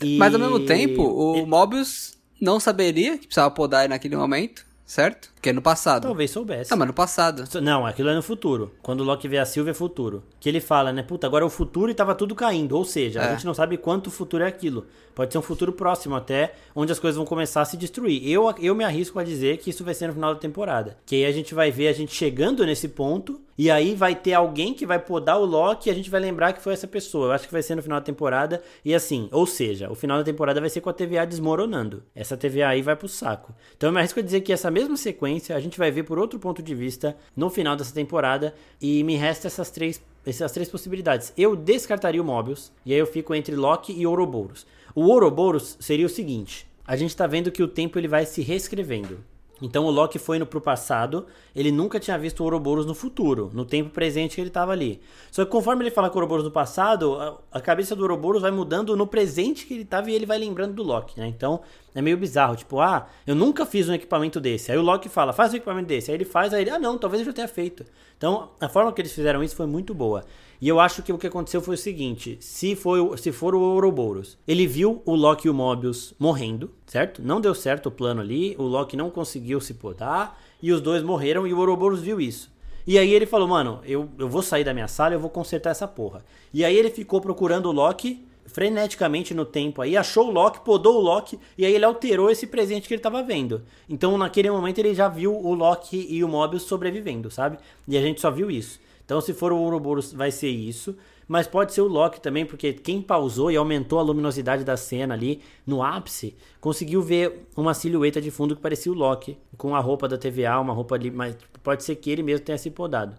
[0.00, 1.46] E, mas ao mesmo tempo, o ele...
[1.46, 5.30] Mobius não saberia que precisava podar naquele momento, certo?
[5.34, 6.02] Porque é no passado.
[6.02, 6.70] Talvez soubesse.
[6.70, 7.44] Tá, mas no passado.
[7.60, 8.72] Não, aquilo é no futuro.
[8.82, 10.24] Quando o Loki vê a Sylvia é futuro.
[10.40, 11.04] Que ele fala, né?
[11.04, 12.76] Puta, agora é o futuro e tava tudo caindo.
[12.76, 13.28] Ou seja, é.
[13.28, 14.86] a gente não sabe quanto o futuro é aquilo.
[15.14, 18.28] Pode ser um futuro próximo até, onde as coisas vão começar a se destruir.
[18.28, 20.96] Eu, eu me arrisco a dizer que isso vai ser no final da temporada.
[21.06, 23.40] Que aí a gente vai ver a gente chegando nesse ponto.
[23.56, 26.52] E aí vai ter alguém que vai podar o Loki e a gente vai lembrar
[26.52, 27.26] que foi essa pessoa.
[27.26, 28.62] Eu acho que vai ser no final da temporada.
[28.84, 32.02] E assim, ou seja, o final da temporada vai ser com a TVA desmoronando.
[32.14, 33.54] Essa TVA aí vai pro saco.
[33.76, 36.18] Então eu me arrisco a dizer que essa mesma sequência a gente vai ver por
[36.18, 38.54] outro ponto de vista no final dessa temporada.
[38.80, 41.32] E me resta essas três, essas três possibilidades.
[41.36, 44.66] Eu descartaria o Mobius, e aí eu fico entre Loki e Ouroboros.
[44.94, 48.42] O Ouroboros seria o seguinte: a gente tá vendo que o tempo ele vai se
[48.42, 49.31] reescrevendo.
[49.62, 53.48] Então o Loki foi no pro passado, ele nunca tinha visto o Ouroboros no futuro,
[53.54, 55.00] no tempo presente que ele estava ali.
[55.30, 58.42] Só que conforme ele fala com o Ouroboros no passado, a, a, cabeça do Ouroboros
[58.42, 61.28] vai mudando no presente que ele estava e ele vai lembrando do Loki, né?
[61.28, 61.60] Então
[61.94, 64.72] é meio bizarro, tipo, ah, eu nunca fiz um equipamento desse.
[64.72, 66.10] Aí o Loki fala, faz um equipamento desse.
[66.10, 67.84] Aí ele faz, aí ele, ah não, talvez eu já tenha feito.
[68.16, 70.24] Então a forma que eles fizeram isso foi muito boa.
[70.60, 73.60] E eu acho que o que aconteceu foi o seguinte: se, foi, se for o
[73.60, 77.20] Ouroboros, ele viu o Loki e o Mobius morrendo, certo?
[77.20, 81.02] Não deu certo o plano ali, o Loki não conseguiu se podar, e os dois
[81.02, 82.52] morreram, e o Ouroboros viu isso.
[82.86, 85.70] E aí ele falou, mano, eu, eu vou sair da minha sala, eu vou consertar
[85.70, 86.24] essa porra.
[86.52, 90.96] E aí ele ficou procurando o Loki freneticamente no tempo aí, achou o Loki, podou
[90.96, 93.62] o Loki e aí ele alterou esse presente que ele tava vendo.
[93.88, 97.58] Então naquele momento ele já viu o Loki e o Mobius sobrevivendo, sabe?
[97.88, 98.80] E a gente só viu isso.
[99.04, 100.96] Então, se for o Ouroboros, vai ser isso.
[101.28, 105.14] Mas pode ser o Loki também, porque quem pausou e aumentou a luminosidade da cena
[105.14, 109.80] ali no ápice, conseguiu ver uma silhueta de fundo que parecia o Loki, com a
[109.80, 113.16] roupa da TVA, uma roupa ali, mas pode ser que ele mesmo tenha se podado.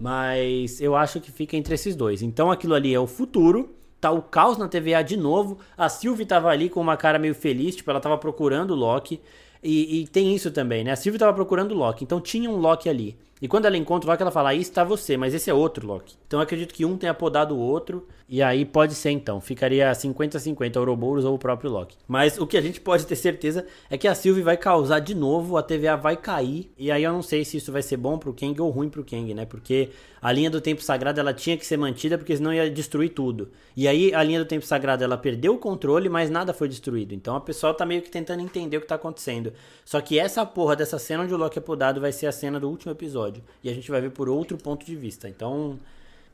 [0.00, 2.22] Mas eu acho que fica entre esses dois.
[2.22, 5.58] Então aquilo ali é o futuro, tá o caos na TVA de novo.
[5.78, 9.18] A Sylvie tava ali com uma cara meio feliz, tipo, ela tava procurando o Loki.
[9.62, 10.92] E, e tem isso também, né?
[10.92, 13.16] A Sylvie tava procurando o Loki, então tinha um Loki ali.
[13.42, 15.86] E quando ela encontra o Loki, ela fala: Aí está você, mas esse é outro
[15.86, 16.16] Loki.
[16.26, 18.06] Então eu acredito que um tenha podado o outro.
[18.26, 19.38] E aí pode ser então.
[19.38, 21.96] Ficaria 50-50 Ouroboros ou o próprio Loki.
[22.08, 25.14] Mas o que a gente pode ter certeza é que a Sylvie vai causar de
[25.14, 26.72] novo, a TVA vai cair.
[26.78, 29.04] E aí eu não sei se isso vai ser bom pro Kang ou ruim pro
[29.04, 29.44] Kang, né?
[29.44, 29.90] Porque
[30.22, 33.50] a linha do tempo sagrado ela tinha que ser mantida, porque senão ia destruir tudo.
[33.76, 37.12] E aí a linha do tempo sagrado ela perdeu o controle, mas nada foi destruído.
[37.12, 39.52] Então a pessoa tá meio que tentando entender o que tá acontecendo.
[39.84, 42.58] Só que essa porra dessa cena onde o Loki é podado vai ser a cena
[42.58, 43.23] do último episódio.
[43.62, 45.28] E a gente vai ver por outro ponto de vista.
[45.28, 45.78] Então.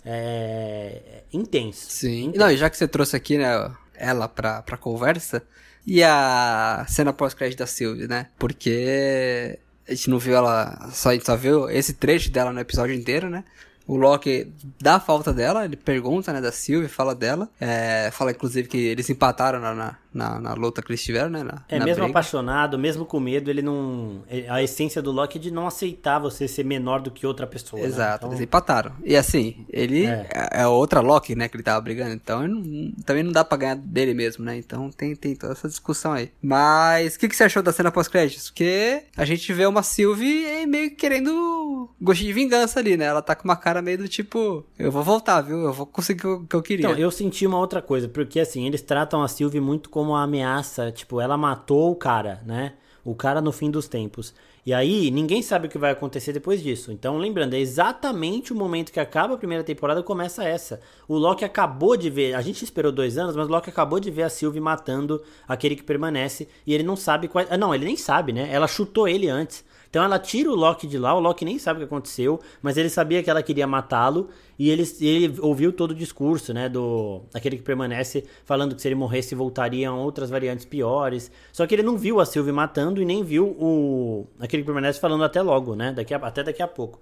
[0.04, 1.02] É.
[1.06, 1.90] é intenso.
[1.90, 2.24] Sim.
[2.24, 2.38] Intenso.
[2.38, 5.42] Não, e já que você trouxe aqui, né, ela pra, pra conversa.
[5.86, 8.28] E a cena pós-crédito da Sylvie, né?
[8.38, 10.90] Porque a gente não viu ela.
[10.92, 13.44] Só, a gente só viu esse trecho dela no episódio inteiro, né?
[13.86, 17.48] O Loki dá a falta dela, ele pergunta, né, da Sylvie, fala dela.
[17.60, 21.42] É, fala, inclusive, que eles empataram na, na, na, na luta que eles tiveram, né?
[21.42, 22.10] Na, É, na mesmo briga.
[22.18, 24.22] apaixonado, mesmo com medo, ele não.
[24.48, 27.80] A essência do Loki é de não aceitar você ser menor do que outra pessoa.
[27.82, 27.88] né?
[27.88, 28.92] Exato, Então, eles empataram.
[29.04, 30.26] E assim, ele É.
[30.32, 33.56] é, é outra Loki, né, que ele tava brigando, então não- também não dá pra
[33.58, 34.56] ganhar dele mesmo, né?
[34.56, 36.30] Então tem, tem toda essa discussão aí.
[36.42, 38.50] Mas o que, que você achou da cena pós-créditos?
[38.50, 43.04] Porque a gente vê uma Sylvie meio que querendo gostinho de vingança ali, né?
[43.06, 45.58] Ela tá com uma cara meio do tipo, eu vou voltar, viu?
[45.60, 46.86] Eu vou conseguir o que eu queria.
[46.86, 50.22] Então, eu senti uma outra coisa, porque assim, eles tratam a Sylvie muito como uma
[50.22, 52.74] ameaça, tipo, ela matou o cara, né?
[53.04, 54.34] O cara no fim dos tempos.
[54.64, 56.92] E aí, ninguém sabe o que vai acontecer depois disso.
[56.92, 60.80] Então, lembrando, é exatamente o momento que acaba a primeira temporada começa essa.
[61.08, 64.10] O Loki acabou de ver, a gente esperou dois anos, mas o Loki acabou de
[64.10, 66.46] ver a Sylvie matando aquele que permanece.
[66.66, 67.44] E ele não sabe qual.
[67.48, 68.48] ah, Não, ele nem sabe, né?
[68.52, 69.64] Ela chutou ele antes.
[69.90, 72.76] Então ela tira o Loki de lá, o Loki nem sabe o que aconteceu, mas
[72.76, 77.22] ele sabia que ela queria matá-lo e ele, ele ouviu todo o discurso, né, do
[77.34, 81.32] aquele que permanece falando que se ele morresse voltariam outras variantes piores.
[81.52, 85.00] Só que ele não viu a Sylvie matando e nem viu o aquele que permanece
[85.00, 87.00] falando até logo, né, daqui a, até daqui a pouco.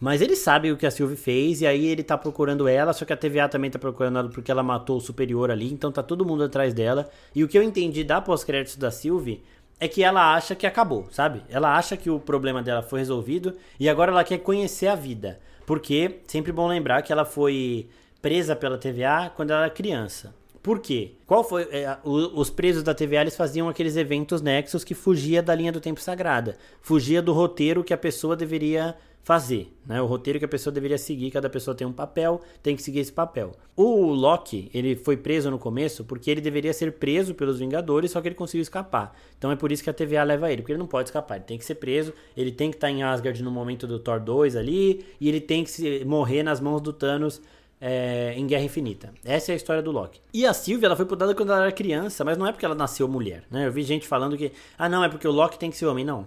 [0.00, 3.04] Mas ele sabe o que a Sylvie fez e aí ele tá procurando ela, só
[3.04, 6.04] que a TVA também tá procurando ela porque ela matou o superior ali, então tá
[6.04, 7.08] todo mundo atrás dela.
[7.34, 9.42] E o que eu entendi da pós-créditos da Sylvie
[9.80, 11.42] é que ela acha que acabou, sabe?
[11.48, 15.38] Ela acha que o problema dela foi resolvido e agora ela quer conhecer a vida.
[15.64, 17.88] Porque, sempre bom lembrar que ela foi
[18.20, 20.34] presa pela TVA quando ela era criança.
[20.62, 21.12] Por quê?
[21.26, 21.68] Qual foi.
[21.70, 25.80] é, os presos da TVA eles faziam aqueles eventos nexos que fugia da linha do
[25.80, 26.56] tempo sagrada.
[26.80, 30.00] Fugia do roteiro que a pessoa deveria fazer, né?
[30.00, 33.00] O roteiro que a pessoa deveria seguir, cada pessoa tem um papel, tem que seguir
[33.00, 33.52] esse papel.
[33.76, 38.20] O Loki, ele foi preso no começo porque ele deveria ser preso pelos Vingadores, só
[38.20, 39.14] que ele conseguiu escapar.
[39.36, 41.44] Então é por isso que a TVA leva ele, porque ele não pode escapar, ele
[41.44, 44.56] tem que ser preso, ele tem que estar em Asgard no momento do Thor 2
[44.56, 47.42] ali, e ele tem que se morrer nas mãos do Thanos
[47.80, 49.12] é, em Guerra Infinita.
[49.24, 50.20] Essa é a história do Loki.
[50.32, 52.74] E a Sylvie, ela foi podada quando ela era criança, mas não é porque ela
[52.74, 53.66] nasceu mulher, né?
[53.66, 56.04] Eu vi gente falando que, ah, não, é porque o Loki tem que ser homem.
[56.04, 56.26] Não,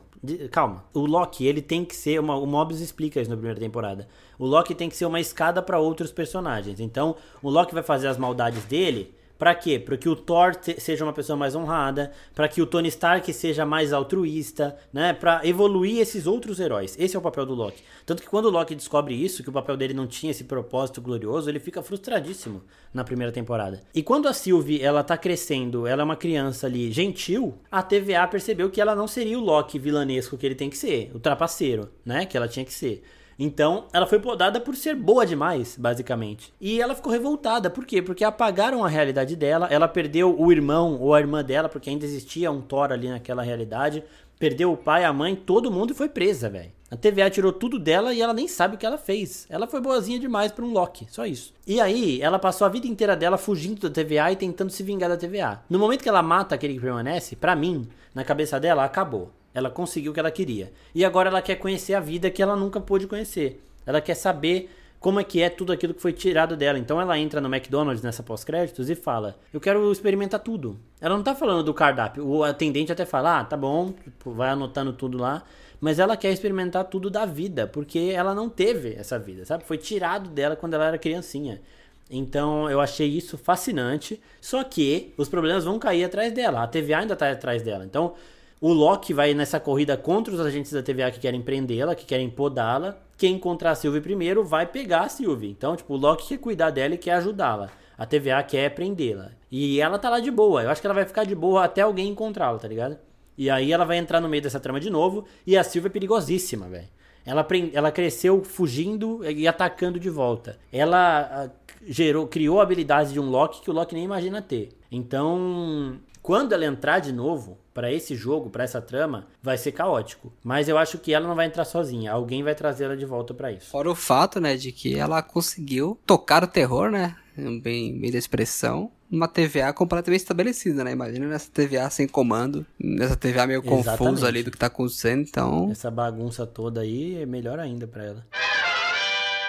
[0.52, 0.84] Calma.
[0.94, 4.08] O Loki, ele tem que ser, uma, o Mobius explica isso na primeira temporada.
[4.38, 6.80] O Loki tem que ser uma escada para outros personagens.
[6.80, 9.80] Então, o Loki vai fazer as maldades dele Pra quê?
[9.80, 13.66] Pra que o Thor seja uma pessoa mais honrada, pra que o Tony Stark seja
[13.66, 15.14] mais altruísta, né?
[15.14, 16.96] Pra evoluir esses outros heróis.
[17.00, 17.82] Esse é o papel do Loki.
[18.06, 21.02] Tanto que quando o Loki descobre isso, que o papel dele não tinha esse propósito
[21.02, 22.62] glorioso, ele fica frustradíssimo
[22.94, 23.82] na primeira temporada.
[23.96, 28.28] E quando a Sylvie, ela tá crescendo, ela é uma criança ali gentil, a TVA
[28.28, 31.90] percebeu que ela não seria o Loki vilanesco que ele tem que ser, o trapaceiro,
[32.06, 32.28] né?
[32.28, 33.02] Que ela tinha que ser.
[33.44, 36.54] Então, ela foi podada por ser boa demais, basicamente.
[36.62, 37.72] E ela ficou revoltada.
[37.72, 38.00] Por quê?
[38.00, 39.68] Porque apagaram a realidade dela.
[39.72, 43.42] Ela perdeu o irmão ou a irmã dela, porque ainda existia um Thor ali naquela
[43.42, 44.04] realidade.
[44.38, 46.72] Perdeu o pai, a mãe, todo mundo e foi presa, velho.
[46.92, 49.48] A TVA tirou tudo dela e ela nem sabe o que ela fez.
[49.50, 51.52] Ela foi boazinha demais pra um Loki, só isso.
[51.66, 55.10] E aí, ela passou a vida inteira dela fugindo da TVA e tentando se vingar
[55.10, 55.64] da TVA.
[55.68, 59.32] No momento que ela mata aquele que permanece, pra mim, na cabeça dela, acabou.
[59.54, 60.72] Ela conseguiu o que ela queria.
[60.94, 63.62] E agora ela quer conhecer a vida que ela nunca pôde conhecer.
[63.86, 64.70] Ela quer saber
[65.02, 66.78] como é que é tudo aquilo que foi tirado dela.
[66.78, 70.80] Então ela entra no McDonald's nessa pós-créditos e fala: Eu quero experimentar tudo.
[71.02, 72.26] Ela não tá falando do cardápio.
[72.26, 75.44] O atendente até fala: Ah, tá bom, tipo, vai anotando tudo lá.
[75.82, 79.64] Mas ela quer experimentar tudo da vida, porque ela não teve essa vida, sabe?
[79.64, 81.60] Foi tirado dela quando ela era criancinha.
[82.08, 84.22] Então eu achei isso fascinante.
[84.40, 86.62] Só que os problemas vão cair atrás dela.
[86.62, 87.84] A TVA ainda tá atrás dela.
[87.84, 88.14] Então
[88.62, 92.30] o Loki vai nessa corrida contra os agentes da TVA que querem prendê-la, que querem
[92.30, 92.96] podá-la.
[93.18, 95.50] Quem encontrar a Sylvie primeiro vai pegar a Sylvie.
[95.50, 97.72] Então, tipo, o Loki quer cuidar dela e quer ajudá-la.
[97.98, 99.32] A TVA quer prendê-la.
[99.52, 100.62] E ela tá lá de boa.
[100.62, 103.00] Eu acho que ela vai ficar de boa até alguém encontrá-la, tá ligado?
[103.36, 105.26] E aí ela vai entrar no meio dessa trama de novo.
[105.46, 106.88] E a Sylvie é perigosíssima, velho.
[107.26, 110.60] Ela, ela cresceu fugindo e atacando de volta.
[110.72, 111.50] Ela ah,
[111.88, 114.70] gerou, criou habilidades de um Loki que o Loki nem imagina ter.
[114.92, 120.32] Então, quando ela entrar de novo para esse jogo, para essa trama, vai ser caótico.
[120.44, 122.12] Mas eu acho que ela não vai entrar sozinha.
[122.12, 123.70] Alguém vai trazer ela de volta para isso.
[123.70, 127.16] Fora o fato, né, de que ela conseguiu tocar o terror, né?
[127.62, 130.92] Bem, bem da expressão, numa TVA completamente estabelecida, né?
[130.92, 133.98] Imagina nessa TVA sem comando, nessa TVA meio Exatamente.
[133.98, 135.70] confusa ali do que tá acontecendo, então.
[135.72, 138.26] Essa bagunça toda aí é melhor ainda para ela.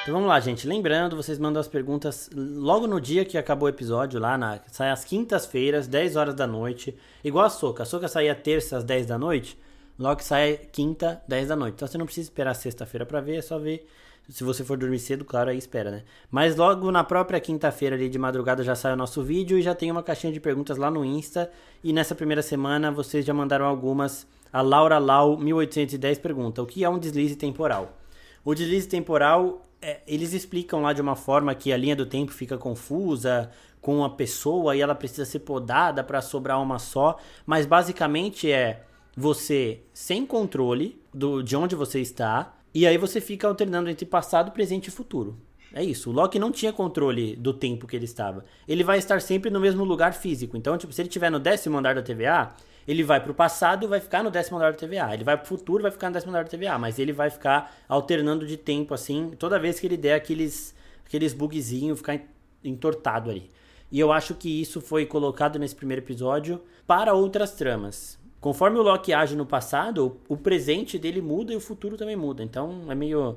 [0.03, 0.67] Então vamos lá, gente.
[0.67, 4.59] Lembrando, vocês mandam as perguntas logo no dia que acabou o episódio, lá na.
[4.67, 6.99] Sai às quintas-feiras, 10 horas da noite.
[7.23, 7.85] Igual a Soca.
[7.85, 9.57] A Soca saía terça às 10 da noite.
[9.97, 11.75] Logo sai quinta, 10 da noite.
[11.75, 13.88] Então você não precisa esperar sexta-feira para ver, é só ver.
[14.29, 16.03] Se você for dormir cedo, claro, aí espera, né?
[16.33, 19.73] Mas logo na própria quinta-feira ali de madrugada já sai o nosso vídeo e já
[19.73, 21.49] tem uma caixinha de perguntas lá no Insta.
[21.83, 24.27] E nessa primeira semana vocês já mandaram algumas.
[24.53, 28.02] A Laura Lau 1810 pergunta: O que é um deslize temporal?
[28.44, 32.33] O deslize temporal é, eles explicam lá de uma forma que a linha do tempo
[32.33, 33.50] fica confusa
[33.81, 38.85] com a pessoa e ela precisa ser podada para sobrar uma só, mas basicamente é
[39.16, 44.52] você sem controle do, de onde você está e aí você fica alternando entre passado,
[44.52, 45.37] presente e futuro.
[45.74, 46.11] É isso.
[46.11, 48.44] O Loki não tinha controle do tempo que ele estava.
[48.68, 50.57] Ele vai estar sempre no mesmo lugar físico.
[50.57, 52.55] Então, tipo, se ele estiver no décimo andar da TVA,
[52.87, 55.14] ele vai pro passado, vai ficar no décimo andar da TVA.
[55.14, 56.79] Ele vai pro futuro, vai ficar no décimo andar da TVA.
[56.79, 60.75] Mas ele vai ficar alternando de tempo, assim, toda vez que ele der aqueles,
[61.07, 62.21] aqueles bugzinhos, ficar
[62.64, 63.51] entortado ali.
[63.90, 68.18] E eu acho que isso foi colocado nesse primeiro episódio para outras tramas.
[68.40, 72.42] Conforme o Loki age no passado, o presente dele muda e o futuro também muda.
[72.42, 73.37] Então é meio,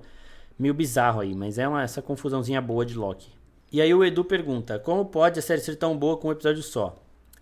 [0.58, 3.30] meio bizarro aí, mas é uma, essa confusãozinha boa de Loki.
[3.72, 6.64] E aí o Edu pergunta: como pode a série ser tão boa com um episódio
[6.64, 6.96] só?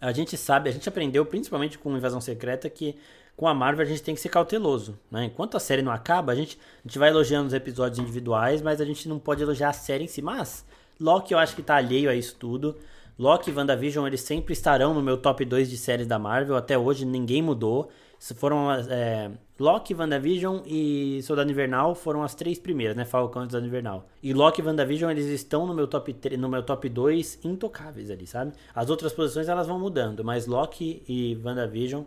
[0.04, 2.96] A gente sabe, a gente aprendeu principalmente com Invasão Secreta que
[3.38, 5.26] com a Marvel a gente tem que ser cauteloso, né?
[5.26, 8.82] Enquanto a série não acaba, a gente, a gente vai elogiando os episódios individuais, mas
[8.82, 10.22] a gente não pode elogiar a série em si.
[10.22, 10.66] Mas
[11.00, 12.76] Loki eu acho que tá alheio a isso tudo.
[13.18, 16.56] Loki e WandaVision, eles sempre estarão no meu top 2 de séries da Marvel.
[16.56, 17.90] Até hoje ninguém mudou.
[18.36, 23.04] Foram é, Loki, WandaVision e Soldado Invernal foram as três primeiras, né?
[23.04, 24.08] Falcão e Soldado Invernal.
[24.22, 28.10] E Loki e WandaVision, eles estão no meu top 3, no meu top 2 intocáveis
[28.10, 28.54] ali, sabe?
[28.74, 32.04] As outras posições elas vão mudando, mas Loki e WandaVision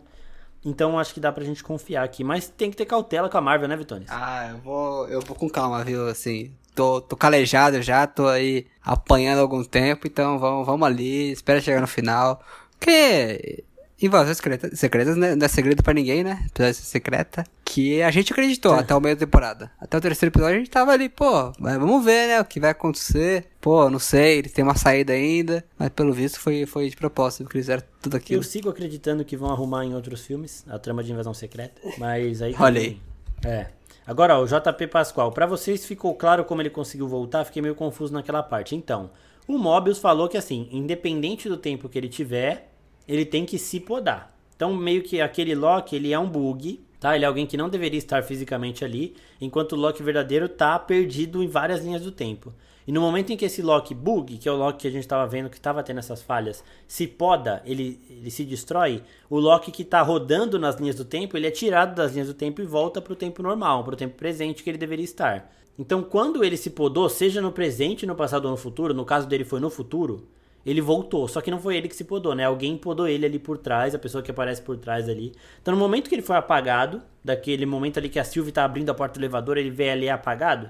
[0.65, 2.23] então acho que dá pra gente confiar aqui.
[2.23, 4.09] Mas tem que ter cautela com a Marvel, né, Vitones?
[4.09, 6.07] Ah, eu vou, eu vou com calma, viu?
[6.07, 11.61] Assim, tô, tô calejado já, tô aí apanhando algum tempo, então vamos, vamos ali, espera
[11.61, 12.41] chegar no final.
[12.77, 13.63] Porque
[13.99, 15.35] Invasões secretas, secretas né?
[15.35, 16.45] não é segredo pra ninguém, né?
[16.45, 17.43] Episódio secreta.
[17.65, 18.79] Que a gente acreditou é.
[18.79, 19.71] até o meio da temporada.
[19.79, 22.39] Até o terceiro episódio a gente tava ali, pô, vamos ver, né?
[22.39, 23.47] O que vai acontecer.
[23.59, 25.65] Pô, não sei, ele tem uma saída ainda.
[25.79, 28.39] Mas pelo visto foi, foi de propósito, porque eles fizeram tudo aquilo.
[28.39, 31.81] Eu sigo acreditando que vão arrumar em outros filmes a trama de invasão secreta.
[31.97, 32.55] Mas aí.
[32.59, 33.01] Olha aí.
[33.43, 33.67] É.
[34.05, 35.31] Agora, ó, o JP Pascoal.
[35.31, 37.43] Para vocês ficou claro como ele conseguiu voltar?
[37.45, 38.75] Fiquei meio confuso naquela parte.
[38.75, 39.09] Então,
[39.47, 42.76] o Mobius falou que assim, independente do tempo que ele tiver
[43.07, 44.35] ele tem que se podar.
[44.55, 47.15] Então, meio que aquele Loki, ele é um bug, tá?
[47.15, 51.43] Ele é alguém que não deveria estar fisicamente ali, enquanto o Loki verdadeiro tá perdido
[51.43, 52.53] em várias linhas do tempo.
[52.87, 55.01] E no momento em que esse Loki bug, que é o Loki que a gente
[55.01, 59.71] estava vendo que estava tendo essas falhas, se poda, ele, ele se destrói, o Loki
[59.71, 62.65] que está rodando nas linhas do tempo, ele é tirado das linhas do tempo e
[62.65, 65.51] volta para o tempo normal, para o tempo presente que ele deveria estar.
[65.77, 69.27] Então, quando ele se podou, seja no presente, no passado ou no futuro, no caso
[69.27, 70.25] dele foi no futuro,
[70.67, 71.29] ele voltou.
[71.29, 72.43] Só que não foi ele que se podou, né?
[72.43, 75.31] Alguém podou ele ali por trás, a pessoa que aparece por trás ali.
[75.61, 78.89] Então, no momento que ele foi apagado, daquele momento ali que a Sylvie tá abrindo
[78.89, 80.69] a porta do elevador, ele vê ali apagado.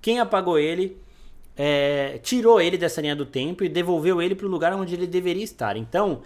[0.00, 0.96] Quem apagou ele
[1.56, 5.08] é, tirou ele dessa linha do tempo e devolveu ele para o lugar onde ele
[5.08, 5.76] deveria estar.
[5.76, 6.22] Então,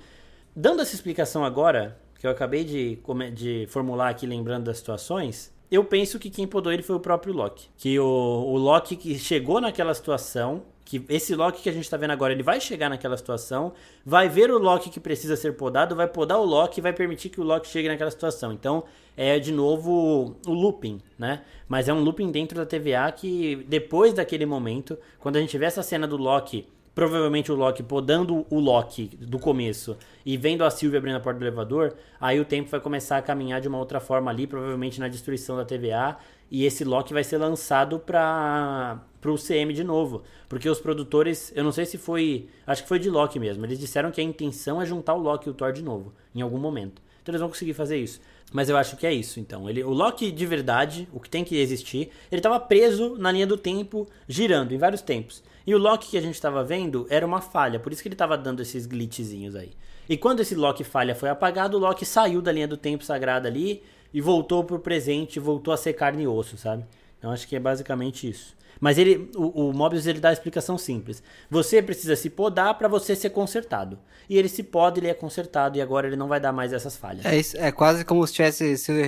[0.54, 2.98] dando essa explicação agora, que eu acabei de,
[3.32, 7.32] de formular aqui lembrando das situações, eu penso que quem podou ele foi o próprio
[7.32, 7.70] Loki.
[7.78, 11.96] Que o, o Loki que chegou naquela situação que esse Loki que a gente tá
[11.96, 13.72] vendo agora, ele vai chegar naquela situação,
[14.04, 17.28] vai ver o Loki que precisa ser podado, vai podar o Loki e vai permitir
[17.28, 18.52] que o Loki chegue naquela situação.
[18.52, 18.84] Então,
[19.16, 21.42] é de novo o looping, né?
[21.68, 25.64] Mas é um looping dentro da TVA que depois daquele momento, quando a gente vê
[25.64, 30.70] essa cena do Loki, provavelmente o Loki podando o Loki do começo e vendo a
[30.70, 33.76] Sylvie abrindo a porta do elevador, aí o tempo vai começar a caminhar de uma
[33.76, 36.16] outra forma ali, provavelmente na destruição da TVA,
[36.50, 40.22] e esse Loki vai ser lançado para pro CM de novo.
[40.48, 42.48] Porque os produtores, eu não sei se foi.
[42.66, 43.66] Acho que foi de Loki mesmo.
[43.66, 46.40] Eles disseram que a intenção é juntar o Loki e o Thor de novo, em
[46.40, 47.02] algum momento.
[47.20, 48.20] Então eles vão conseguir fazer isso.
[48.52, 49.68] Mas eu acho que é isso, então.
[49.68, 53.46] Ele, o Loki de verdade, o que tem que existir, ele estava preso na linha
[53.46, 55.42] do tempo, girando em vários tempos.
[55.66, 58.14] E o Loki que a gente estava vendo era uma falha, por isso que ele
[58.14, 59.72] estava dando esses glitchzinhos aí.
[60.08, 63.48] E quando esse Loki falha foi apagado, o Loki saiu da linha do tempo sagrada
[63.48, 63.82] ali
[64.14, 66.84] e voltou pro presente, voltou a ser carne e osso, sabe?
[67.18, 68.54] Então acho que é basicamente isso.
[68.80, 71.22] Mas ele, o, o Mobius ele dá a explicação simples.
[71.50, 73.98] Você precisa se podar para você ser consertado.
[74.28, 76.96] E ele se poda, ele é consertado e agora ele não vai dar mais essas
[76.96, 77.24] falhas.
[77.24, 78.98] É, é quase como se tivesse sido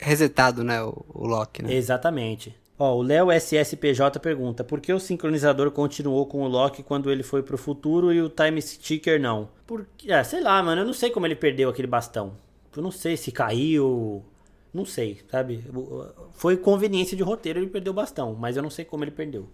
[0.00, 1.74] resetado, né, o, o Loki, né?
[1.74, 2.54] Exatamente.
[2.78, 7.22] Ó, o Léo SSPJ pergunta: por que o sincronizador continuou com o Loki quando ele
[7.22, 9.48] foi pro futuro e o Time Sticker não?
[9.66, 12.34] Porque, é, sei lá, mano, eu não sei como ele perdeu aquele bastão.
[12.76, 14.22] Eu não sei se caiu,
[14.72, 15.64] não sei, sabe?
[16.32, 19.48] Foi conveniência de roteiro, ele perdeu o bastão, mas eu não sei como ele perdeu.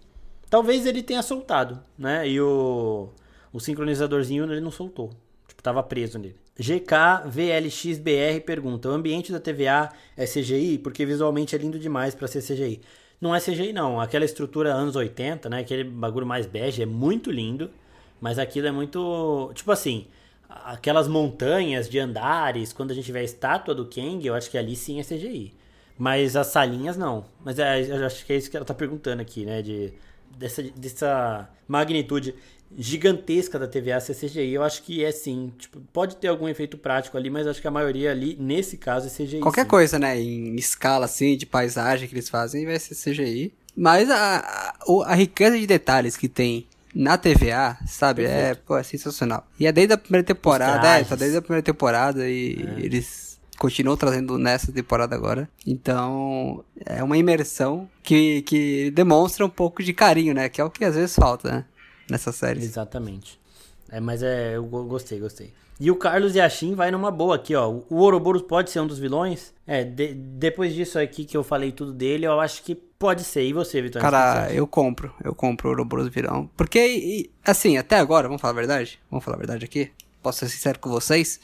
[0.47, 2.29] Talvez ele tenha soltado, né?
[2.29, 3.09] E o,
[3.51, 5.09] o sincronizadorzinho ele não soltou.
[5.47, 6.35] Tipo, tava preso nele.
[6.59, 10.77] GKVLXBR pergunta: O ambiente da TVA é CGI?
[10.77, 12.81] Porque visualmente é lindo demais para ser CGI.
[13.19, 13.99] Não é CGI, não.
[13.99, 15.59] Aquela estrutura anos 80, né?
[15.59, 17.69] Aquele bagulho mais bege é muito lindo.
[18.19, 19.51] Mas aquilo é muito.
[19.53, 20.07] Tipo assim,
[20.49, 24.57] aquelas montanhas de andares, quando a gente vê a estátua do Kang, eu acho que
[24.57, 25.53] ali sim é CGI.
[25.97, 27.25] Mas as salinhas não.
[27.43, 29.61] Mas é, eu acho que é isso que ela tá perguntando aqui, né?
[29.61, 29.93] De,
[30.37, 32.35] dessa, dessa magnitude
[32.77, 35.51] gigantesca da TVA ser CGI, eu acho que é sim.
[35.57, 39.07] Tipo, pode ter algum efeito prático ali, mas acho que a maioria ali, nesse caso,
[39.07, 39.39] é CGI.
[39.39, 39.69] Qualquer sim.
[39.69, 40.19] coisa, né?
[40.19, 43.53] Em escala assim, de paisagem que eles fazem, vai ser CGI.
[43.75, 48.23] Mas a, a, a riqueza de detalhes que tem na TVA, sabe?
[48.23, 49.45] É, pô, é sensacional.
[49.59, 52.85] E é desde a primeira temporada, é, tá desde a primeira temporada e é.
[52.85, 55.49] eles continuam trazendo nessa temporada agora.
[55.67, 60.47] Então, é uma imersão que, que demonstra um pouco de carinho, né?
[60.47, 61.65] Que é o que às vezes falta, né?
[62.09, 62.61] Nessa série.
[62.61, 63.39] Exatamente.
[63.89, 65.53] É, mas é, eu gostei, gostei.
[65.79, 67.69] E o Carlos Yashin vai numa boa aqui, ó.
[67.69, 69.53] O Ouroboros pode ser um dos vilões?
[69.67, 73.43] É, de, depois disso aqui que eu falei tudo dele, eu acho que pode ser.
[73.43, 74.01] E você, Vitor?
[74.01, 75.13] Cara, eu compro.
[75.23, 76.49] Eu compro o Ouroboros vilão.
[76.55, 78.99] Porque, assim, até agora, vamos falar a verdade?
[79.11, 79.91] Vamos falar a verdade aqui?
[80.23, 81.41] Posso ser sincero com vocês?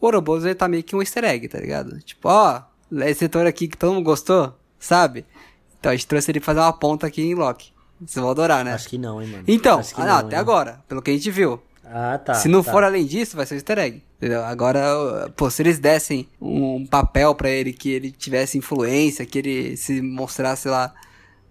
[0.00, 1.98] O Ouroboros, ele tá meio que um easter egg, tá ligado?
[2.00, 2.62] Tipo, ó,
[3.02, 5.26] esse setor aqui que todo mundo gostou, sabe?
[5.78, 7.75] Então a gente trouxe ele pra fazer uma ponta aqui em Loki.
[8.00, 8.72] Vocês vão adorar, né?
[8.72, 9.44] Acho que não, hein, mano.
[9.46, 10.40] Então, ah, não, até hein?
[10.40, 11.60] agora, pelo que a gente viu.
[11.84, 12.34] Ah, tá.
[12.34, 12.72] Se não tá.
[12.72, 14.02] for além disso, vai ser um easter egg.
[14.16, 14.44] Entendeu?
[14.44, 19.76] Agora, pô, se eles dessem um papel para ele que ele tivesse influência, que ele
[19.76, 20.92] se mostrasse lá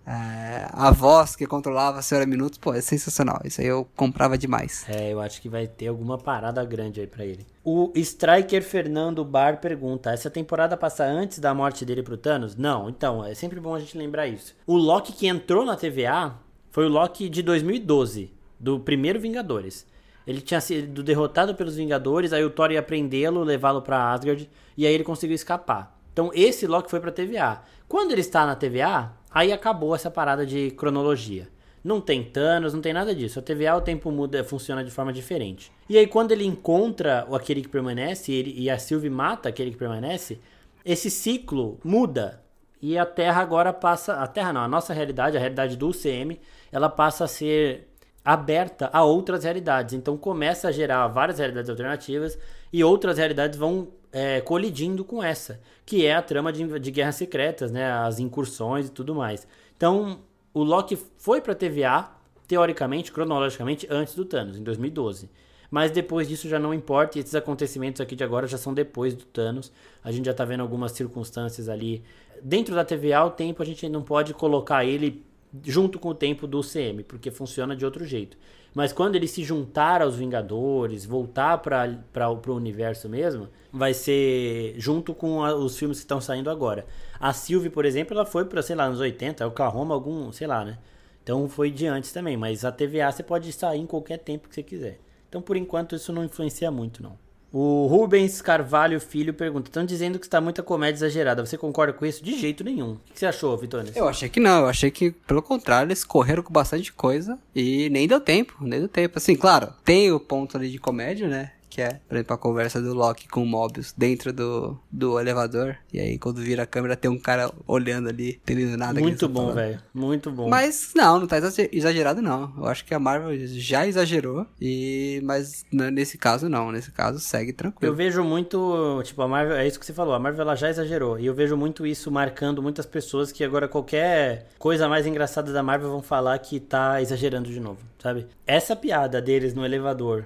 [0.08, 3.42] é, a voz que controlava a senhora Minutos, pô, é sensacional.
[3.44, 4.86] Isso aí eu comprava demais.
[4.88, 7.46] É, eu acho que vai ter alguma parada grande aí para ele.
[7.64, 12.56] O Striker Fernando Bar pergunta: essa temporada passa antes da morte dele pro Thanos?
[12.56, 14.56] Não, então, é sempre bom a gente lembrar isso.
[14.68, 16.36] O Loki que entrou na TVA
[16.70, 19.88] foi o Loki de 2012, do primeiro Vingadores.
[20.28, 24.86] Ele tinha sido derrotado pelos Vingadores, aí o Thor ia prendê-lo, levá-lo para Asgard, e
[24.86, 25.96] aí ele conseguiu escapar.
[26.12, 27.62] Então esse Loki foi pra TVA.
[27.88, 31.50] Quando ele está na TVA, aí acabou essa parada de cronologia.
[31.84, 33.38] Não tem Thanos, não tem nada disso.
[33.38, 35.72] A TVA o tempo muda, funciona de forma diferente.
[35.90, 39.78] E aí quando ele encontra aquele que permanece ele, e a Sylvie mata aquele que
[39.78, 40.40] permanece,
[40.86, 42.42] esse ciclo muda.
[42.82, 46.40] E a Terra agora passa, a Terra não, a nossa realidade, a realidade do UCM,
[46.72, 47.90] ela passa a ser
[48.24, 49.94] aberta a outras realidades.
[49.94, 52.40] Então começa a gerar várias realidades alternativas
[52.72, 57.16] e outras realidades vão é, colidindo com essa, que é a trama de, de guerras
[57.16, 57.92] secretas, né?
[57.92, 59.46] As incursões e tudo mais.
[59.76, 60.22] Então
[60.54, 62.10] o Loki foi para TVA
[62.48, 65.30] teoricamente, cronologicamente, antes do Thanos, em 2012.
[65.70, 69.14] Mas depois disso já não importa, e esses acontecimentos aqui de agora já são depois
[69.14, 69.70] do Thanos.
[70.02, 72.02] A gente já tá vendo algumas circunstâncias ali.
[72.42, 75.26] Dentro da TVA, o tempo a gente não pode colocar ele
[75.64, 78.38] junto com o tempo do CM, porque funciona de outro jeito.
[78.74, 85.14] Mas quando ele se juntar aos Vingadores, voltar para o universo mesmo, vai ser junto
[85.14, 86.86] com a, os filmes que estão saindo agora.
[87.20, 90.66] A Sylvie, por exemplo, ela foi para, sei lá, nos 80, Oklahoma, algum, sei lá,
[90.66, 90.78] né?
[91.24, 94.56] Então foi de antes também, mas a TVA você pode sair em qualquer tempo que
[94.56, 95.00] você quiser.
[95.30, 97.18] Então por enquanto isso não influencia muito, não.
[97.58, 101.46] O Rubens Carvalho Filho pergunta: estão dizendo que está muita comédia exagerada.
[101.46, 102.22] Você concorda com isso?
[102.22, 102.96] De jeito nenhum.
[102.96, 103.86] O que você achou, Vitor?
[103.96, 104.64] Eu achei que não.
[104.64, 108.58] Eu achei que, pelo contrário, eles correram com bastante coisa e nem deu tempo.
[108.60, 109.18] Nem deu tempo.
[109.18, 111.54] Assim, claro, tem o ponto ali de comédia, né?
[111.76, 115.76] Que é, por exemplo, a conversa do Loki com o Mobius dentro do, do elevador.
[115.92, 118.98] E aí, quando vira a câmera, tem um cara olhando ali, entendendo nada.
[118.98, 119.82] Muito bom, velho.
[119.94, 120.48] Muito bom.
[120.48, 122.54] Mas, não, não tá exagerado, não.
[122.58, 124.48] Eu acho que a Marvel já exagerou.
[124.60, 126.72] E, mas nesse caso, não.
[126.72, 127.92] Nesse caso, segue tranquilo.
[127.92, 130.70] Eu vejo muito, tipo, a Marvel, é isso que você falou, a Marvel ela já
[130.70, 131.20] exagerou.
[131.20, 135.62] E eu vejo muito isso marcando muitas pessoas que agora qualquer coisa mais engraçada da
[135.62, 138.28] Marvel vão falar que tá exagerando de novo, sabe?
[138.48, 140.24] Essa piada deles no elevador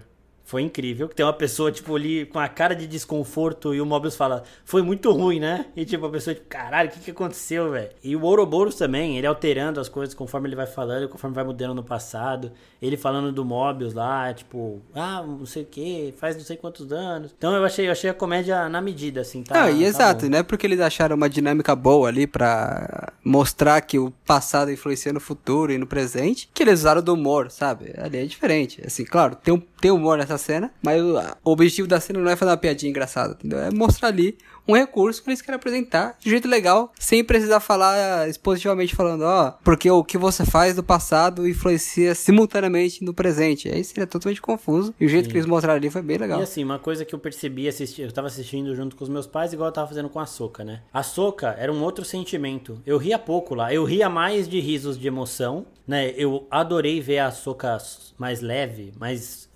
[0.49, 1.07] foi incrível.
[1.07, 4.43] Que tem uma pessoa, tipo, ali com a cara de desconforto e o Mobius fala,
[4.65, 5.67] foi muito ruim, né?
[5.75, 7.89] E tipo, a pessoa, tipo, caralho, o que, que aconteceu, velho?
[8.03, 11.75] E o Ouroboros também, ele alterando as coisas conforme ele vai falando, conforme vai mudando
[11.75, 12.51] no passado.
[12.81, 16.91] Ele falando do Mobius lá, tipo, ah, não sei o que, faz não sei quantos
[16.91, 17.31] anos.
[17.37, 19.53] Então eu achei, eu achei a comédia na medida, assim, tá?
[19.53, 20.31] Não, e tá exato, bom.
[20.31, 20.41] né?
[20.41, 25.71] Porque eles acharam uma dinâmica boa ali pra mostrar que o passado influencia no futuro
[25.71, 27.93] e no presente, que eles usaram do humor, sabe?
[27.99, 28.81] Ali é diferente.
[28.83, 32.31] Assim, claro, tem, um, tem humor nessa cena, mas o, o objetivo da cena não
[32.31, 33.59] é fazer uma piadinha engraçada, entendeu?
[33.59, 34.35] É mostrar ali
[34.67, 39.51] um recurso que eles querem apresentar de jeito legal, sem precisar falar expositivamente falando, ó,
[39.63, 43.67] porque o que você faz do passado influencia simultaneamente no presente.
[43.67, 44.93] Aí seria totalmente confuso.
[44.99, 45.31] E o jeito Sim.
[45.31, 46.39] que eles mostraram ali foi bem legal.
[46.39, 49.25] E assim, uma coisa que eu percebi, assisti, eu tava assistindo junto com os meus
[49.25, 50.81] pais, igual eu tava fazendo com a Soca, né?
[50.93, 52.81] A Soca era um outro sentimento.
[52.85, 53.73] Eu ria pouco lá.
[53.73, 56.13] Eu ria mais de risos de emoção, né?
[56.15, 57.75] Eu adorei ver a Soca
[58.15, 59.49] mais leve, mais,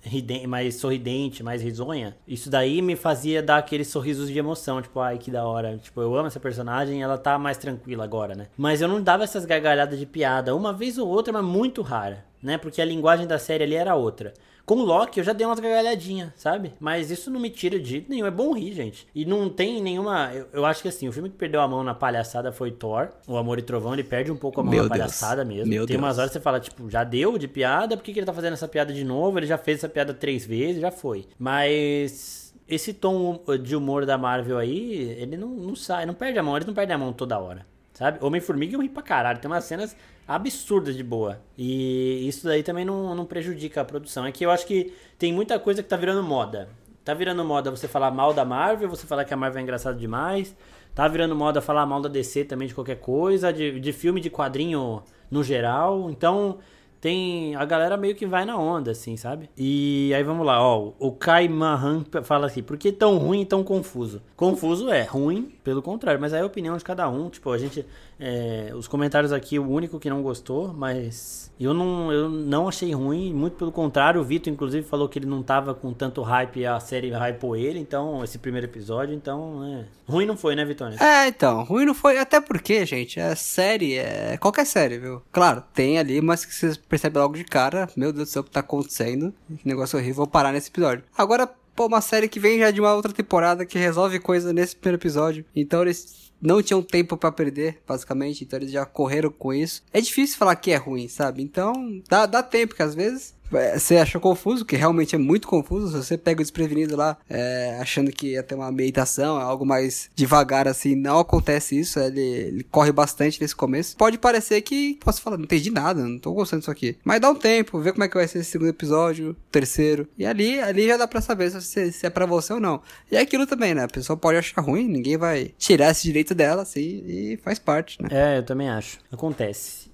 [0.48, 2.16] mais sorridente, mais risonha.
[2.26, 5.78] Isso daí me fazia dar aqueles sorrisos de emoção, tipo, ai que da hora.
[5.78, 8.48] Tipo, eu amo essa personagem, ela tá mais tranquila agora, né?
[8.56, 12.24] Mas eu não dava essas gargalhadas de piada, uma vez ou outra, mas muito rara,
[12.42, 12.58] né?
[12.58, 14.34] Porque a linguagem da série ali era outra.
[14.66, 16.72] Com o Loki eu já dei umas gargalhadinhas, sabe?
[16.80, 18.24] Mas isso não me tira de jeito nenhum.
[18.26, 19.06] É bom rir, gente.
[19.14, 20.32] E não tem nenhuma.
[20.32, 23.10] Eu, eu acho que assim, o filme que perdeu a mão na palhaçada foi Thor.
[23.28, 24.98] O Amor e Trovão, ele perde um pouco a mão Meu na Deus.
[24.98, 25.66] palhaçada mesmo.
[25.68, 26.18] Meu tem umas Deus.
[26.18, 28.54] horas que você fala, tipo, já deu de piada, por que, que ele tá fazendo
[28.54, 29.38] essa piada de novo?
[29.38, 31.26] Ele já fez essa piada três vezes, já foi.
[31.38, 32.42] Mas.
[32.66, 36.56] Esse tom de humor da Marvel aí, ele não, não sai, não perde a mão,
[36.56, 37.66] ele não perde a mão toda hora.
[37.92, 38.18] Sabe?
[38.24, 39.38] Homem-Formiga eu ri pra caralho.
[39.38, 39.94] Tem umas cenas
[40.26, 41.40] absurdas de boa.
[41.56, 44.26] E isso daí também não, não prejudica a produção.
[44.26, 46.68] É que eu acho que tem muita coisa que tá virando moda.
[47.04, 49.96] Tá virando moda você falar mal da Marvel, você falar que a Marvel é engraçada
[49.96, 50.56] demais.
[50.94, 54.30] Tá virando moda falar mal da DC também de qualquer coisa, de, de filme, de
[54.30, 56.08] quadrinho no geral.
[56.08, 56.58] Então,
[57.04, 59.50] tem a galera meio que vai na onda, assim, sabe?
[59.58, 60.92] E aí vamos lá, ó.
[60.98, 64.22] O Kai Mahan fala assim: por que tão ruim e tão confuso?
[64.34, 67.28] Confuso é ruim, pelo contrário, mas aí é a opinião de cada um.
[67.28, 67.84] Tipo, a gente.
[68.18, 72.92] É, os comentários aqui, o único que não gostou, mas eu não, eu não achei
[72.92, 74.20] ruim, muito pelo contrário.
[74.20, 77.78] O Vitor, inclusive, falou que ele não tava com tanto hype a série hypou ele,
[77.78, 79.84] então, esse primeiro episódio, então, é.
[80.06, 80.96] Ruim não foi, né, Vitória?
[81.00, 85.22] É, então, ruim não foi, até porque, gente, a série é qualquer série, viu?
[85.32, 88.44] Claro, tem ali, mas que você percebe logo de cara, meu Deus do céu, o
[88.44, 91.04] que tá acontecendo, que negócio horrível, vou parar nesse episódio.
[91.16, 94.76] Agora, pô, uma série que vem já de uma outra temporada, que resolve coisa nesse
[94.76, 99.52] primeiro episódio, então eles não tinham tempo pra perder, basicamente, então eles já correram com
[99.52, 99.82] isso.
[99.92, 101.42] É difícil falar que é ruim, sabe?
[101.42, 105.88] Então, dá, dá tempo, porque às vezes você achou confuso, que realmente é muito confuso.
[105.88, 110.10] Se você pega o desprevenido lá, é, achando que ia ter uma meditação, algo mais
[110.14, 111.98] devagar assim, não acontece isso.
[111.98, 113.96] Ele, ele corre bastante nesse começo.
[113.96, 116.96] Pode parecer que, posso falar, não entendi nada, não tô gostando disso aqui.
[117.04, 120.08] Mas dá um tempo, vê como é que vai ser esse segundo episódio, terceiro.
[120.18, 122.80] E ali, ali já dá pra saber se, se é pra você ou não.
[123.10, 123.84] E é aquilo também, né?
[123.84, 128.02] A pessoa pode achar ruim, ninguém vai tirar esse direito dela, assim, e faz parte,
[128.02, 128.08] né?
[128.10, 128.98] É, eu também acho.
[129.12, 129.90] Acontece.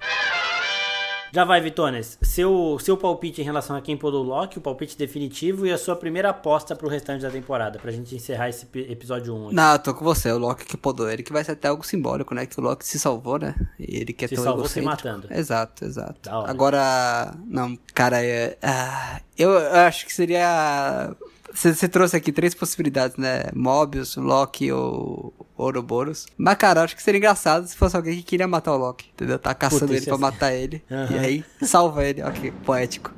[1.32, 2.18] Já vai, Vitones.
[2.22, 5.78] Seu, seu palpite em relação a quem pulou o Loki, o palpite definitivo e a
[5.78, 9.46] sua primeira aposta pro restante da temporada, pra gente encerrar esse pi- episódio 1.
[9.46, 9.54] aqui.
[9.54, 11.86] Não, eu tô com você, o Loki que podou ele, que vai ser até algo
[11.86, 12.46] simbólico, né?
[12.46, 13.54] Que o Loki se salvou, né?
[13.78, 15.28] E ele quer Se ter um salvou se matando.
[15.30, 16.28] Exato, exato.
[16.30, 21.14] Agora, não, cara, é, ah, eu acho que seria.
[21.52, 23.44] Você você trouxe aqui três possibilidades, né?
[23.54, 26.26] Mobius, Loki ou Ouroboros.
[26.36, 29.38] Mas, cara, acho que seria engraçado se fosse alguém que queria matar o Loki, entendeu?
[29.38, 30.82] Tá caçando Puta, ele isso pra ser- matar ele.
[30.90, 31.08] Aham.
[31.14, 32.22] E aí salva ele.
[32.22, 33.12] Ok, poético.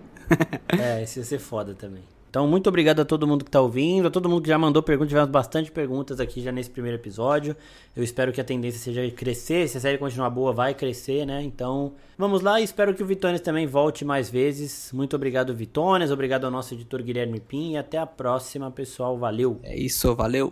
[0.78, 2.03] É, esse ia ser foda também.
[2.30, 4.82] Então, muito obrigado a todo mundo que tá ouvindo, a todo mundo que já mandou
[4.82, 5.11] perguntas.
[5.11, 7.55] Tivemos bastante perguntas aqui já nesse primeiro episódio.
[7.95, 9.68] Eu espero que a tendência seja crescer.
[9.68, 11.43] Se a série continuar boa, vai crescer, né?
[11.43, 12.59] Então, vamos lá.
[12.59, 14.88] Espero que o Vitones também volte mais vezes.
[14.95, 16.11] Muito obrigado, Vitones.
[16.11, 17.72] Obrigado ao nosso editor Guilherme Pim.
[17.72, 19.18] E até a próxima, pessoal.
[19.18, 19.61] Valeu!
[19.62, 20.51] É isso, valeu.